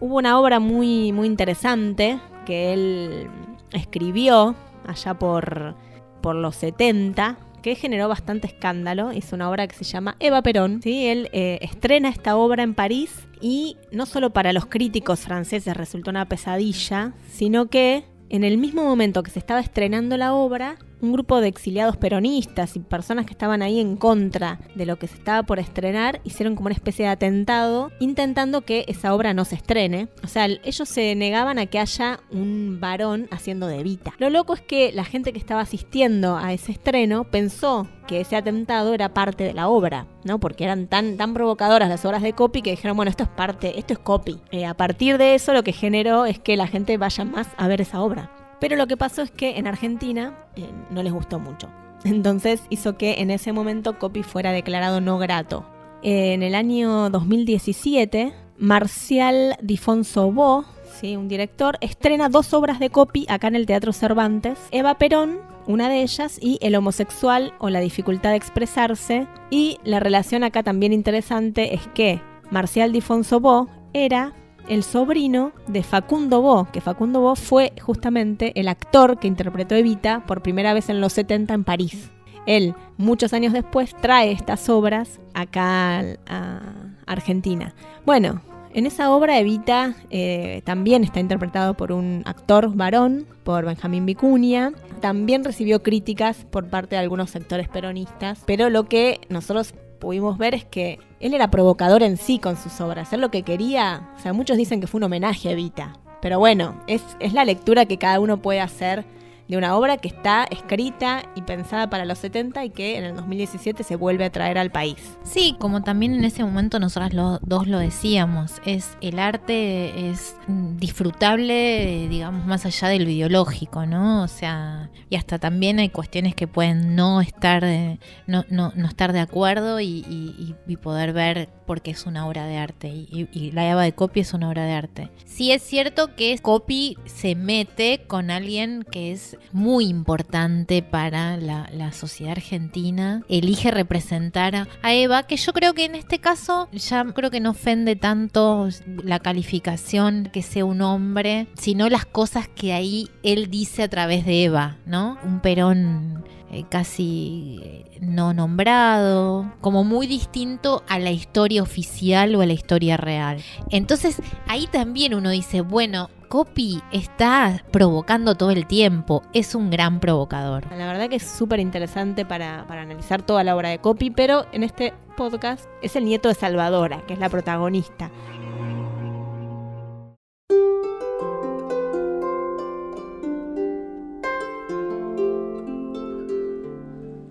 Hubo 0.00 0.16
una 0.16 0.38
obra 0.38 0.61
muy, 0.61 1.12
muy 1.12 1.26
interesante 1.26 2.18
que 2.47 2.73
él 2.73 3.28
escribió 3.73 4.54
allá 4.87 5.14
por, 5.14 5.75
por 6.21 6.37
los 6.37 6.56
70, 6.56 7.38
que 7.62 7.75
generó 7.75 8.09
bastante 8.09 8.47
escándalo. 8.47 9.11
Es 9.11 9.32
una 9.32 9.50
obra 9.50 9.66
que 9.66 9.75
se 9.75 9.85
llama 9.85 10.16
Eva 10.21 10.42
Perón. 10.42 10.80
¿sí? 10.82 11.06
Él 11.06 11.28
eh, 11.32 11.59
estrena 11.62 12.09
esta 12.09 12.37
obra 12.37 12.62
en 12.62 12.75
París 12.75 13.28
y 13.40 13.76
no 13.90 14.06
solo 14.06 14.30
para 14.30 14.52
los 14.52 14.66
críticos 14.66 15.21
franceses 15.21 15.76
resultó 15.76 16.11
una 16.11 16.28
pesadilla, 16.28 17.12
sino 17.28 17.66
que 17.66 18.04
en 18.28 18.44
el 18.44 18.56
mismo 18.56 18.82
momento 18.82 19.23
que 19.23 19.30
se 19.30 19.38
estaba 19.38 19.61
estrenando 19.61 20.16
la 20.16 20.32
obra, 20.32 20.76
un 21.02 21.12
grupo 21.12 21.40
de 21.40 21.49
exiliados 21.49 21.97
peronistas 21.97 22.76
y 22.76 22.80
personas 22.80 23.26
que 23.26 23.32
estaban 23.32 23.61
ahí 23.61 23.80
en 23.80 23.97
contra 23.97 24.61
de 24.75 24.87
lo 24.87 24.97
que 24.99 25.09
se 25.09 25.16
estaba 25.16 25.42
por 25.42 25.59
estrenar 25.59 26.21
hicieron 26.25 26.54
como 26.54 26.66
una 26.66 26.75
especie 26.75 27.04
de 27.04 27.11
atentado 27.11 27.90
intentando 27.99 28.62
que 28.62 28.85
esa 28.88 29.14
obra 29.14 29.35
no 29.35 29.44
se 29.44 29.56
estrene. 29.56 30.09
O 30.23 30.28
sea, 30.28 30.47
ellos 30.47 30.88
se 30.88 31.14
negaban 31.14 31.59
a 31.59 31.66
que 31.66 31.78
haya 31.78 32.21
un 32.30 32.78
varón 32.80 33.28
haciendo 33.30 33.66
de 33.66 33.80
Evita. 33.80 34.14
Lo 34.18 34.30
loco 34.30 34.54
es 34.54 34.61
que 34.61 34.92
la 34.92 35.04
gente 35.04 35.32
que 35.32 35.38
estaba 35.38 35.61
asistiendo 35.61 36.37
a 36.37 36.52
ese 36.52 36.73
estreno 36.73 37.25
pensó 37.25 37.88
que 38.06 38.21
ese 38.21 38.37
atentado 38.37 38.94
era 38.94 39.14
parte 39.14 39.44
de 39.44 39.54
la 39.54 39.68
obra, 39.68 40.06
¿no? 40.25 40.38
Porque 40.38 40.64
eran 40.64 40.87
tan, 40.87 41.16
tan 41.16 41.35
provocadoras 41.35 41.88
las 41.88 42.04
obras 42.04 42.23
de 42.23 42.32
copy 42.32 42.62
que 42.62 42.71
dijeron, 42.71 42.97
bueno, 42.97 43.11
esto 43.11 43.25
es 43.25 43.28
parte, 43.28 43.78
esto 43.78 43.92
es 43.92 43.99
copy. 43.99 44.40
Eh, 44.50 44.66
a 44.66 44.75
partir 44.75 45.18
de 45.18 45.35
eso 45.35 45.52
lo 45.52 45.64
que 45.64 45.73
generó 45.73 46.26
es 46.26 46.38
que 46.38 46.56
la 46.56 46.66
gente 46.66 46.97
vaya 46.97 47.25
más 47.25 47.49
a 47.56 47.68
ver 47.68 47.80
esa 47.80 48.00
obra. 48.00 48.30
Pero 48.62 48.76
lo 48.76 48.87
que 48.87 48.97
pasó 48.97 49.23
es 49.23 49.33
que 49.33 49.59
en 49.59 49.66
Argentina 49.66 50.38
eh, 50.54 50.71
no 50.88 51.02
les 51.02 51.12
gustó 51.12 51.40
mucho. 51.40 51.69
Entonces 52.04 52.62
hizo 52.71 52.97
que 52.97 53.14
en 53.14 53.33
ese 53.33 53.52
momento 53.52 53.99
Copy 53.99 54.23
fuera 54.23 54.52
declarado 54.52 55.00
no 55.00 55.19
grato. 55.19 55.66
En 56.04 56.45
el 56.45 56.54
año 56.54 57.11
2017, 57.11 58.33
Marcial 58.59 59.57
Difonso 59.61 60.31
Bo, 60.31 60.64
¿sí? 61.00 61.16
un 61.16 61.26
director, 61.26 61.76
estrena 61.81 62.28
dos 62.28 62.54
obras 62.54 62.78
de 62.78 62.90
Copy 62.90 63.26
acá 63.28 63.49
en 63.49 63.57
el 63.57 63.66
Teatro 63.66 63.92
Cervantes. 63.92 64.61
Eva 64.71 64.95
Perón, 64.97 65.41
una 65.67 65.89
de 65.89 66.02
ellas, 66.02 66.39
y 66.41 66.58
El 66.60 66.76
homosexual 66.76 67.54
o 67.58 67.69
la 67.69 67.80
dificultad 67.80 68.30
de 68.30 68.37
expresarse. 68.37 69.26
Y 69.50 69.78
la 69.82 69.99
relación 69.99 70.45
acá 70.45 70.63
también 70.63 70.93
interesante 70.93 71.75
es 71.75 71.89
que 71.95 72.21
Marcial 72.52 72.93
Difonso 72.93 73.41
Bo 73.41 73.67
era 73.93 74.32
el 74.69 74.83
sobrino 74.83 75.53
de 75.67 75.83
Facundo 75.83 76.41
Bo, 76.41 76.69
que 76.73 76.81
Facundo 76.81 77.21
Bo 77.21 77.37
fue 77.37 77.73
justamente 77.81 78.59
el 78.61 78.69
actor 78.69 79.19
que 79.19 79.29
interpretó 79.29 79.75
Evita 79.75 80.25
por 80.27 80.43
primera 80.43 80.75
vez 80.75 80.89
en 80.89 81.01
los 81.01 81.13
70 81.13 81.55
en 81.55 81.65
París. 81.65 82.11
Él, 82.47 82.75
muchos 82.97 83.33
años 83.33 83.53
después, 83.53 83.95
trae 84.01 84.33
estas 84.33 84.69
obras 84.69 85.21
acá 85.35 86.01
a 86.27 86.61
Argentina. 87.07 87.75
Bueno, 88.05 88.41
en 88.75 88.87
esa 88.87 89.11
obra 89.13 89.39
Evita 89.39 89.95
eh, 90.11 90.63
también 90.65 91.05
está 91.05 91.21
interpretado 91.21 91.75
por 91.75 91.93
un 91.93 92.23
actor 92.25 92.75
varón, 92.75 93.27
por 93.45 93.67
Benjamín 93.67 94.07
Vicuña. 94.07 94.73
También 95.01 95.45
recibió 95.45 95.83
críticas 95.83 96.47
por 96.51 96.69
parte 96.69 96.97
de 96.97 97.03
algunos 97.03 97.31
sectores 97.31 97.69
peronistas, 97.69 98.43
pero 98.47 98.71
lo 98.71 98.85
que 98.85 99.21
nosotros 99.29 99.75
pudimos 100.02 100.36
ver 100.36 100.52
es 100.56 100.65
que 100.65 100.99
él 101.21 101.32
era 101.32 101.49
provocador 101.49 102.02
en 102.02 102.17
sí 102.17 102.41
con 102.41 102.56
sus 102.56 102.80
obras. 102.80 103.12
Él 103.12 103.21
lo 103.21 103.30
que 103.30 103.45
quería, 103.45 104.10
o 104.17 104.19
sea, 104.19 104.32
muchos 104.32 104.56
dicen 104.56 104.80
que 104.80 104.88
fue 104.88 104.99
un 104.99 105.04
homenaje 105.04 105.49
a 105.49 105.52
Evita. 105.52 105.93
Pero 106.21 106.41
bueno, 106.41 106.82
es, 106.88 107.02
es 107.21 107.32
la 107.34 107.45
lectura 107.45 107.86
que 107.86 107.99
cada 107.99 108.19
uno 108.19 108.43
puede 108.43 108.60
hacer 108.60 109.04
de 109.49 109.57
una 109.57 109.76
obra 109.76 109.97
que 109.97 110.09
está 110.09 110.45
escrita 110.50 111.23
y 111.35 111.43
pensada 111.43 111.91
para 111.91 112.05
los 112.05 112.19
70 112.19 112.65
y 112.65 112.71
que 112.71 112.99
en 112.99 113.05
el 113.05 113.17
2017 113.17 113.83
se 113.83 113.97
vuelve 113.97 114.25
a 114.25 114.31
traer 114.31 114.59
al 114.59 114.71
país. 114.71 114.97
Sí, 115.25 115.57
como 115.59 115.83
también 115.83 116.15
en 116.15 116.25
ese 116.25 116.45
momento 116.45 116.78
nosotras 116.78 117.13
los 117.13 117.41
dos 117.43 117.67
lo 117.67 117.78
decíamos, 117.78 118.61
es 118.65 118.97
el 119.00 119.19
arte 119.19 120.11
es 120.11 120.37
disfrutable, 120.49 122.09
digamos, 122.09 122.47
más 122.47 122.67
allá 122.67 122.89
del 122.89 123.09
ideológico, 123.09 123.87
¿no? 123.87 124.23
O 124.23 124.28
sea, 124.28 124.91
y 125.11 125.17
hasta 125.17 125.39
también 125.39 125.78
hay 125.78 125.89
cuestiones 125.89 126.35
que 126.35 126.47
pueden 126.47 126.95
no 126.95 127.21
estar, 127.21 127.63
de, 127.63 127.99
no, 128.26 128.45
no, 128.49 128.73
no, 128.75 128.89
estar 128.89 129.13
de 129.13 129.21
acuerdo 129.21 129.81
y, 129.81 130.57
poder 130.83 131.13
ver 131.13 131.49
porque 131.67 131.93
es 131.93 132.07
una 132.07 132.26
obra 132.26 132.45
de 132.47 132.57
arte 132.57 132.89
y, 132.89 133.28
y 133.31 133.52
la 133.52 133.71
Eva 133.71 133.83
de 133.83 133.93
Copy 133.93 134.21
es 134.21 134.35
una 134.35 134.49
obra 134.49 134.65
de 134.65 134.73
arte. 134.73 135.11
Sí 135.26 135.52
es 135.52 135.63
cierto 135.63 136.17
que 136.17 136.37
Copy 136.39 136.97
se 137.05 137.37
mete 137.37 138.02
con 138.09 138.31
alguien 138.31 138.85
que 138.91 139.13
es 139.13 139.31
muy 139.52 139.86
importante 139.86 140.82
para 140.82 141.36
la, 141.36 141.92
sociedad 141.92 142.32
argentina, 142.32 143.23
elige 143.28 143.71
representar 143.71 144.54
a, 144.54 144.95
Eva, 144.95 145.25
que 145.25 145.36
yo 145.36 145.52
creo 145.52 145.75
que 145.75 145.84
en 145.84 145.95
este 145.95 146.18
caso 146.18 146.68
ya 146.73 147.04
creo 147.04 147.30
que 147.30 147.40
no 147.40 147.50
ofende 147.50 147.97
tanto 147.97 148.68
la 149.04 149.18
calificación 149.18 150.30
que 150.32 150.42
sea 150.42 150.64
un 150.64 150.80
hombre, 150.80 151.49
sino 151.54 151.88
las 151.88 152.06
cosas 152.06 152.49
que 152.49 152.73
ahí 152.73 153.10
él 153.23 153.50
dice 153.50 153.82
a 153.82 153.88
través 153.88 154.25
de 154.25 154.45
Eva, 154.45 154.78
¿no? 154.86 155.18
Un 155.25 155.40
Perón 155.40 156.25
casi 156.69 157.84
no 158.00 158.34
nombrado, 158.34 159.52
como 159.60 159.84
muy 159.84 160.06
distinto 160.06 160.82
a 160.88 160.99
la 160.99 161.10
historia 161.10 161.62
oficial 161.62 162.34
o 162.34 162.43
a 162.43 162.47
la 162.47 162.52
historia 162.52 162.97
real. 162.97 163.43
Entonces 163.71 164.21
ahí 164.47 164.67
también 164.67 165.15
uno 165.15 165.30
dice, 165.30 165.62
bueno, 165.62 166.10
Copy 166.28 166.80
está 166.93 167.62
provocando 167.71 168.34
todo 168.34 168.50
el 168.50 168.67
tiempo, 168.67 169.23
es 169.34 169.54
un 169.54 169.69
gran 169.69 170.00
provocador. 170.00 170.65
La 170.75 170.86
verdad 170.86 171.10
que 171.10 171.17
es 171.17 171.26
súper 171.26 171.60
interesante 171.60 172.25
para, 172.25 172.65
para, 172.67 172.82
analizar 172.82 173.21
toda 173.21 173.45
la 173.45 173.54
obra 173.54 173.69
de 173.69 173.80
Copy, 173.80 174.10
pero 174.10 174.47
en 174.52 174.62
este 174.62 174.95
podcast 175.17 175.67
es 175.82 175.95
el 175.95 176.04
nieto 176.06 176.30
de 176.30 176.34
Salvadora, 176.34 177.04
que 177.06 177.12
es 177.12 177.19
la 177.19 177.28
protagonista. 177.28 178.10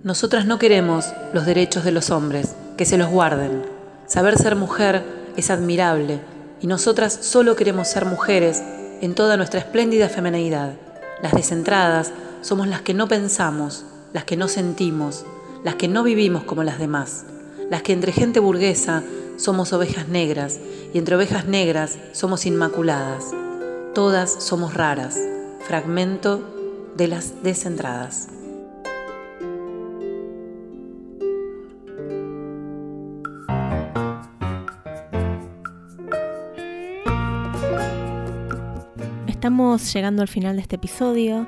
Nosotras 0.04 0.48
no 0.48 0.58
queremos 0.58 1.14
los 1.32 1.46
derechos 1.46 1.84
de 1.84 1.92
los 1.92 2.10
hombres, 2.10 2.56
que 2.76 2.86
se 2.86 2.98
los 2.98 3.10
guarden. 3.10 3.62
Saber 4.08 4.36
ser 4.36 4.56
mujer 4.56 5.04
es 5.38 5.52
admirable 5.52 6.20
y 6.60 6.66
nosotras 6.66 7.14
solo 7.22 7.56
queremos 7.56 7.88
ser 7.88 8.06
mujeres 8.06 8.64
en 9.02 9.14
toda 9.14 9.38
nuestra 9.38 9.60
espléndida 9.60 10.10
femenidad. 10.10 10.74
Las 11.22 11.34
descentradas 11.34 12.12
somos 12.42 12.68
las 12.68 12.82
que 12.82 12.96
no 12.96 13.08
pensamos, 13.08 13.86
las 14.12 14.24
que 14.24 14.38
no 14.38 14.48
sentimos, 14.48 15.24
las 15.64 15.76
que 15.76 15.88
no 15.88 16.02
vivimos 16.02 16.46
como 16.46 16.64
las 16.64 16.80
demás, 16.80 17.26
las 17.70 17.84
que 17.84 17.94
entre 17.94 18.12
gente 18.12 18.40
burguesa 18.40 19.04
somos 19.38 19.72
ovejas 19.72 20.08
negras 20.08 20.60
y 20.96 20.98
entre 20.98 21.16
ovejas 21.16 21.46
negras 21.46 22.00
somos 22.12 22.48
inmaculadas. 22.48 23.26
Todas 23.94 24.32
somos 24.32 24.74
raras, 24.74 25.20
fragmento 25.68 26.42
de 26.98 27.08
las 27.08 27.44
descentradas. 27.44 28.30
Estamos 39.42 39.92
llegando 39.92 40.22
al 40.22 40.28
final 40.28 40.56
de 40.56 40.62
este 40.62 40.76
episodio, 40.76 41.48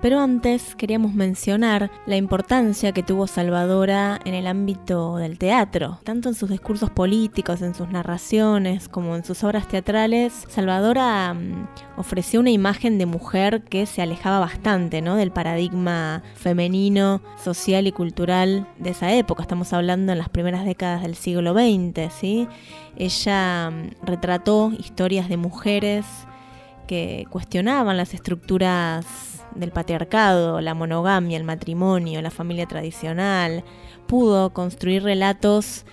pero 0.00 0.18
antes 0.18 0.74
queríamos 0.76 1.12
mencionar 1.12 1.90
la 2.06 2.16
importancia 2.16 2.92
que 2.92 3.02
tuvo 3.02 3.26
Salvadora 3.26 4.18
en 4.24 4.32
el 4.32 4.46
ámbito 4.46 5.18
del 5.18 5.36
teatro, 5.36 6.00
tanto 6.04 6.30
en 6.30 6.36
sus 6.36 6.48
discursos 6.48 6.88
políticos, 6.88 7.60
en 7.60 7.74
sus 7.74 7.90
narraciones, 7.90 8.88
como 8.88 9.14
en 9.14 9.26
sus 9.26 9.44
obras 9.44 9.68
teatrales. 9.68 10.46
Salvadora 10.48 11.34
mm, 11.34 11.68
ofreció 11.98 12.40
una 12.40 12.50
imagen 12.50 12.96
de 12.96 13.04
mujer 13.04 13.62
que 13.64 13.84
se 13.84 14.00
alejaba 14.00 14.38
bastante 14.38 15.02
¿no? 15.02 15.16
del 15.16 15.30
paradigma 15.30 16.22
femenino, 16.36 17.20
social 17.36 17.86
y 17.86 17.92
cultural 17.92 18.66
de 18.78 18.88
esa 18.88 19.12
época. 19.12 19.42
Estamos 19.42 19.74
hablando 19.74 20.12
en 20.12 20.18
las 20.18 20.30
primeras 20.30 20.64
décadas 20.64 21.02
del 21.02 21.14
siglo 21.14 21.52
XX. 21.52 22.10
¿sí? 22.10 22.48
Ella 22.96 23.68
mm, 23.70 24.06
retrató 24.06 24.72
historias 24.78 25.28
de 25.28 25.36
mujeres 25.36 26.06
que 26.86 27.26
cuestionaban 27.30 27.96
las 27.96 28.14
estructuras 28.14 29.06
del 29.54 29.70
patriarcado, 29.70 30.60
la 30.60 30.74
monogamia, 30.74 31.36
el 31.36 31.44
matrimonio, 31.44 32.22
la 32.22 32.30
familia 32.30 32.66
tradicional, 32.66 33.64
pudo 34.06 34.52
construir 34.52 35.02
relatos 35.02 35.84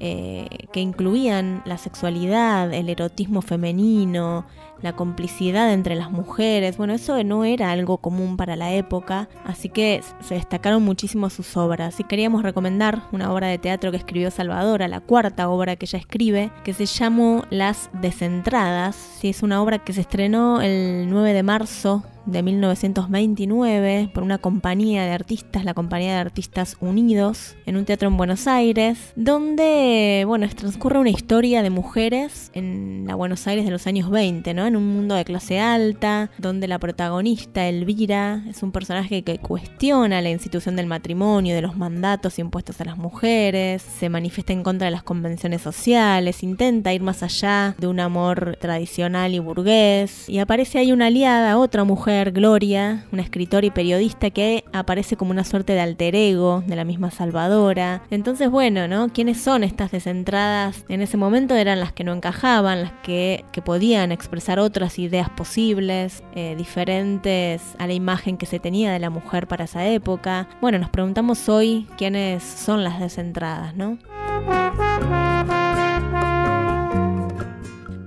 eh, 0.00 0.46
que 0.72 0.80
incluían 0.80 1.62
la 1.64 1.78
sexualidad, 1.78 2.72
el 2.72 2.88
erotismo 2.88 3.42
femenino, 3.42 4.46
la 4.82 4.94
complicidad 4.94 5.72
entre 5.72 5.94
las 5.94 6.10
mujeres. 6.10 6.76
Bueno, 6.76 6.94
eso 6.94 7.22
no 7.24 7.44
era 7.44 7.70
algo 7.70 7.98
común 7.98 8.36
para 8.36 8.56
la 8.56 8.72
época, 8.72 9.28
así 9.44 9.68
que 9.68 10.02
se 10.20 10.34
destacaron 10.34 10.82
muchísimo 10.82 11.30
sus 11.30 11.56
obras. 11.56 11.98
Y 12.00 12.04
queríamos 12.04 12.42
recomendar 12.42 13.02
una 13.12 13.32
obra 13.32 13.48
de 13.48 13.58
teatro 13.58 13.90
que 13.90 13.96
escribió 13.96 14.30
Salvadora, 14.30 14.88
la 14.88 15.00
cuarta 15.00 15.48
obra 15.48 15.76
que 15.76 15.86
ella 15.86 15.98
escribe, 15.98 16.50
que 16.64 16.74
se 16.74 16.86
llamó 16.86 17.44
Las 17.50 17.90
Desentradas. 17.94 18.96
Sí, 18.96 19.30
es 19.30 19.42
una 19.42 19.62
obra 19.62 19.78
que 19.78 19.92
se 19.92 20.02
estrenó 20.02 20.60
el 20.60 21.06
9 21.08 21.32
de 21.32 21.42
marzo 21.42 22.04
de 22.26 22.42
1929 22.42 24.10
por 24.12 24.22
una 24.22 24.38
compañía 24.38 25.04
de 25.04 25.12
artistas, 25.12 25.64
la 25.64 25.74
Compañía 25.74 26.14
de 26.14 26.20
Artistas 26.20 26.76
Unidos, 26.80 27.56
en 27.66 27.76
un 27.76 27.84
teatro 27.84 28.08
en 28.08 28.16
Buenos 28.16 28.46
Aires, 28.46 29.12
donde, 29.16 30.24
bueno, 30.26 30.48
transcurre 30.48 30.98
una 30.98 31.10
historia 31.10 31.62
de 31.62 31.70
mujeres 31.70 32.50
en 32.54 33.04
la 33.06 33.14
Buenos 33.14 33.46
Aires 33.46 33.64
de 33.64 33.70
los 33.70 33.86
años 33.86 34.10
20, 34.10 34.54
¿no? 34.54 34.66
En 34.66 34.76
un 34.76 34.86
mundo 34.92 35.14
de 35.14 35.24
clase 35.24 35.60
alta, 35.60 36.30
donde 36.38 36.68
la 36.68 36.78
protagonista, 36.78 37.66
Elvira, 37.66 38.42
es 38.48 38.62
un 38.62 38.72
personaje 38.72 39.22
que 39.22 39.38
cuestiona 39.38 40.20
la 40.20 40.30
institución 40.30 40.76
del 40.76 40.86
matrimonio, 40.86 41.54
de 41.54 41.62
los 41.62 41.76
mandatos 41.76 42.38
impuestos 42.38 42.80
a 42.80 42.84
las 42.84 42.98
mujeres, 42.98 43.82
se 43.82 44.08
manifiesta 44.08 44.52
en 44.52 44.62
contra 44.62 44.86
de 44.86 44.90
las 44.90 45.02
convenciones 45.02 45.62
sociales, 45.62 46.42
intenta 46.42 46.92
ir 46.92 47.02
más 47.02 47.22
allá 47.22 47.74
de 47.78 47.86
un 47.86 48.00
amor 48.00 48.56
tradicional 48.60 49.34
y 49.34 49.38
burgués, 49.38 50.28
y 50.28 50.38
aparece 50.38 50.78
ahí 50.78 50.92
una 50.92 51.06
aliada, 51.06 51.58
otra 51.58 51.84
mujer, 51.84 52.15
Gloria, 52.24 53.04
una 53.12 53.22
escritora 53.22 53.66
y 53.66 53.70
periodista 53.70 54.30
que 54.30 54.64
aparece 54.72 55.16
como 55.16 55.30
una 55.30 55.44
suerte 55.44 55.74
de 55.74 55.80
alter 55.80 56.14
ego 56.14 56.62
de 56.66 56.76
la 56.76 56.84
misma 56.84 57.10
Salvadora. 57.10 58.02
Entonces, 58.10 58.50
bueno, 58.50 58.88
¿no? 58.88 59.08
¿Quiénes 59.10 59.40
son 59.40 59.64
estas 59.64 59.90
descentradas? 59.92 60.84
En 60.88 61.02
ese 61.02 61.16
momento 61.16 61.54
eran 61.54 61.80
las 61.80 61.92
que 61.92 62.04
no 62.04 62.12
encajaban, 62.12 62.82
las 62.82 62.92
que, 63.02 63.44
podían 63.64 64.12
expresar 64.12 64.58
otras 64.60 64.98
ideas 64.98 65.28
posibles, 65.30 66.22
eh, 66.34 66.54
diferentes 66.56 67.62
a 67.78 67.86
la 67.86 67.94
imagen 67.94 68.36
que 68.36 68.46
se 68.46 68.60
tenía 68.60 68.92
de 68.92 68.98
la 68.98 69.10
mujer 69.10 69.48
para 69.48 69.64
esa 69.64 69.86
época. 69.86 70.48
Bueno, 70.60 70.78
nos 70.78 70.90
preguntamos 70.90 71.48
hoy 71.48 71.86
quiénes 71.96 72.42
son 72.44 72.84
las 72.84 73.00
descentradas, 73.00 73.74
¿no? 73.74 73.98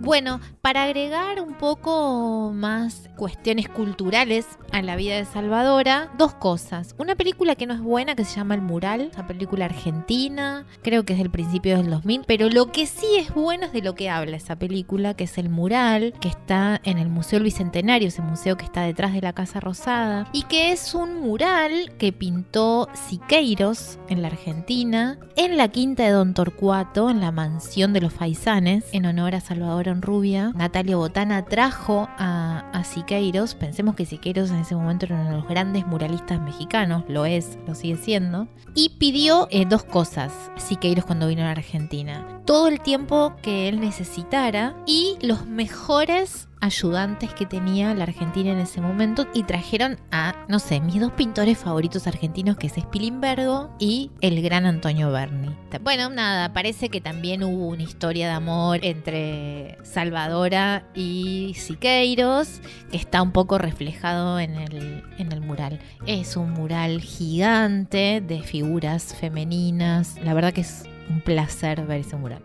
Bueno, 0.09 0.41
para 0.61 0.85
agregar 0.85 1.39
un 1.39 1.53
poco 1.53 2.51
más 2.51 3.11
cuestiones 3.15 3.69
culturales 3.69 4.47
a 4.71 4.81
la 4.81 4.95
vida 4.95 5.15
de 5.15 5.23
Salvadora, 5.23 6.11
dos 6.17 6.33
cosas. 6.33 6.95
Una 6.97 7.13
película 7.13 7.53
que 7.53 7.67
no 7.67 7.75
es 7.75 7.79
buena 7.79 8.15
que 8.15 8.25
se 8.25 8.35
llama 8.35 8.55
El 8.55 8.61
Mural, 8.61 9.11
una 9.13 9.27
película 9.27 9.65
argentina, 9.65 10.65
creo 10.81 11.05
que 11.05 11.13
es 11.13 11.19
del 11.19 11.29
principio 11.29 11.77
del 11.77 11.91
2000, 11.91 12.23
pero 12.25 12.49
lo 12.49 12.71
que 12.71 12.87
sí 12.87 13.05
es 13.19 13.31
bueno 13.35 13.67
es 13.67 13.71
de 13.71 13.83
lo 13.83 13.93
que 13.93 14.09
habla 14.09 14.37
esa 14.37 14.55
película, 14.55 15.13
que 15.13 15.25
es 15.25 15.37
El 15.37 15.49
Mural, 15.49 16.13
que 16.19 16.29
está 16.29 16.81
en 16.83 16.97
el 16.97 17.09
Museo 17.09 17.37
del 17.37 17.43
Bicentenario, 17.43 18.07
ese 18.07 18.23
museo 18.23 18.57
que 18.57 18.65
está 18.65 18.81
detrás 18.81 19.13
de 19.13 19.21
la 19.21 19.33
Casa 19.33 19.59
Rosada, 19.59 20.27
y 20.33 20.41
que 20.43 20.71
es 20.71 20.95
un 20.95 21.21
mural 21.21 21.93
que 21.99 22.13
pintó 22.13 22.89
Siqueiros 22.95 23.99
en 24.07 24.23
la 24.23 24.29
Argentina, 24.29 25.19
en 25.35 25.55
la 25.55 25.67
quinta 25.67 26.01
de 26.01 26.09
Don 26.09 26.33
Torcuato, 26.33 27.11
en 27.11 27.21
la 27.21 27.31
mansión 27.31 27.93
de 27.93 28.01
los 28.01 28.11
Faisanes, 28.11 28.85
en 28.91 29.05
honor 29.05 29.35
a 29.35 29.39
Salvador 29.39 29.98
Rubia, 30.01 30.51
Natalia 30.55 30.97
Botana 30.97 31.45
trajo 31.45 32.07
a, 32.17 32.83
Siqueiros, 32.83 33.55
pensemos 33.55 33.95
que 33.95 34.05
Siqueiros 34.05 34.49
en 34.49 34.57
ese 34.57 34.75
momento 34.75 35.05
era 35.05 35.15
uno 35.15 35.29
de 35.29 35.37
los 35.37 35.47
grandes 35.47 35.85
muralistas 35.85 36.41
mexicanos, 36.41 37.03
lo 37.07 37.25
es, 37.25 37.57
lo 37.67 37.75
sigue 37.75 37.97
siendo, 37.97 38.47
y 38.73 38.89
pidió 38.97 39.47
eh, 39.51 39.65
dos 39.65 39.83
cosas 39.83 40.33
Siqueiros 40.57 41.05
cuando 41.05 41.27
vino 41.27 41.41
a 41.41 41.45
la 41.45 41.51
Argentina. 41.51 42.41
Todo 42.45 42.67
el 42.67 42.81
tiempo 42.81 43.35
que 43.41 43.69
él 43.69 43.79
necesitara 43.79 44.75
y 44.85 45.17
los 45.21 45.45
mejores 45.45 46.48
ayudantes 46.61 47.33
que 47.33 47.45
tenía 47.45 47.93
la 47.93 48.03
Argentina 48.03 48.51
en 48.51 48.59
ese 48.59 48.81
momento 48.81 49.27
y 49.33 49.43
trajeron 49.43 49.97
a, 50.11 50.45
no 50.47 50.59
sé, 50.59 50.79
mis 50.79 50.99
dos 50.99 51.11
pintores 51.13 51.57
favoritos 51.57 52.07
argentinos, 52.07 52.57
que 52.57 52.67
es 52.67 52.73
Spilimbergo 52.73 53.69
y 53.79 54.11
el 54.21 54.41
gran 54.41 54.65
Antonio 54.65 55.11
Berni. 55.11 55.55
Bueno, 55.81 56.09
nada, 56.09 56.53
parece 56.53 56.89
que 56.89 57.01
también 57.01 57.43
hubo 57.43 57.67
una 57.67 57.83
historia 57.83 58.27
de 58.27 58.33
amor 58.33 58.79
entre 58.83 59.77
Salvadora 59.83 60.85
y 60.93 61.53
Siqueiros, 61.57 62.61
que 62.91 62.97
está 62.97 63.21
un 63.21 63.31
poco 63.31 63.57
reflejado 63.57 64.39
en 64.39 64.55
el, 64.55 65.03
en 65.17 65.31
el 65.31 65.41
mural. 65.41 65.79
Es 66.05 66.35
un 66.35 66.51
mural 66.51 67.01
gigante 67.01 68.21
de 68.25 68.41
figuras 68.41 69.15
femeninas, 69.15 70.15
la 70.23 70.33
verdad 70.33 70.53
que 70.53 70.61
es 70.61 70.83
un 71.09 71.21
placer 71.21 71.85
ver 71.85 72.01
ese 72.01 72.15
mural 72.15 72.43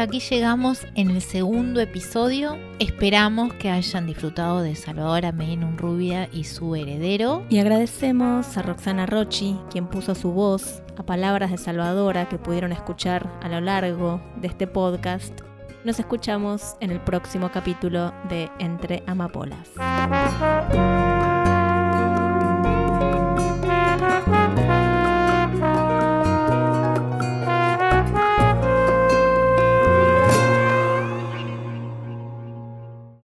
aquí 0.00 0.20
llegamos 0.20 0.86
en 0.94 1.10
el 1.10 1.20
segundo 1.20 1.80
episodio. 1.80 2.56
Esperamos 2.78 3.52
que 3.54 3.70
hayan 3.70 4.06
disfrutado 4.06 4.62
de 4.62 4.74
Salvador 4.74 5.32
Medina 5.34 5.70
Rubia 5.76 6.28
y 6.32 6.44
su 6.44 6.74
heredero. 6.74 7.44
Y 7.50 7.58
agradecemos 7.58 8.56
a 8.56 8.62
Roxana 8.62 9.04
Rochi, 9.06 9.56
quien 9.70 9.86
puso 9.86 10.14
su 10.14 10.32
voz 10.32 10.82
a 10.96 11.02
palabras 11.02 11.50
de 11.50 11.58
Salvadora 11.58 12.28
que 12.28 12.38
pudieron 12.38 12.72
escuchar 12.72 13.30
a 13.42 13.48
lo 13.48 13.60
largo 13.60 14.22
de 14.36 14.48
este 14.48 14.66
podcast. 14.66 15.38
Nos 15.84 15.98
escuchamos 15.98 16.76
en 16.80 16.90
el 16.90 17.00
próximo 17.00 17.50
capítulo 17.52 18.12
de 18.28 18.50
Entre 18.58 19.02
Amapolas. 19.06 19.70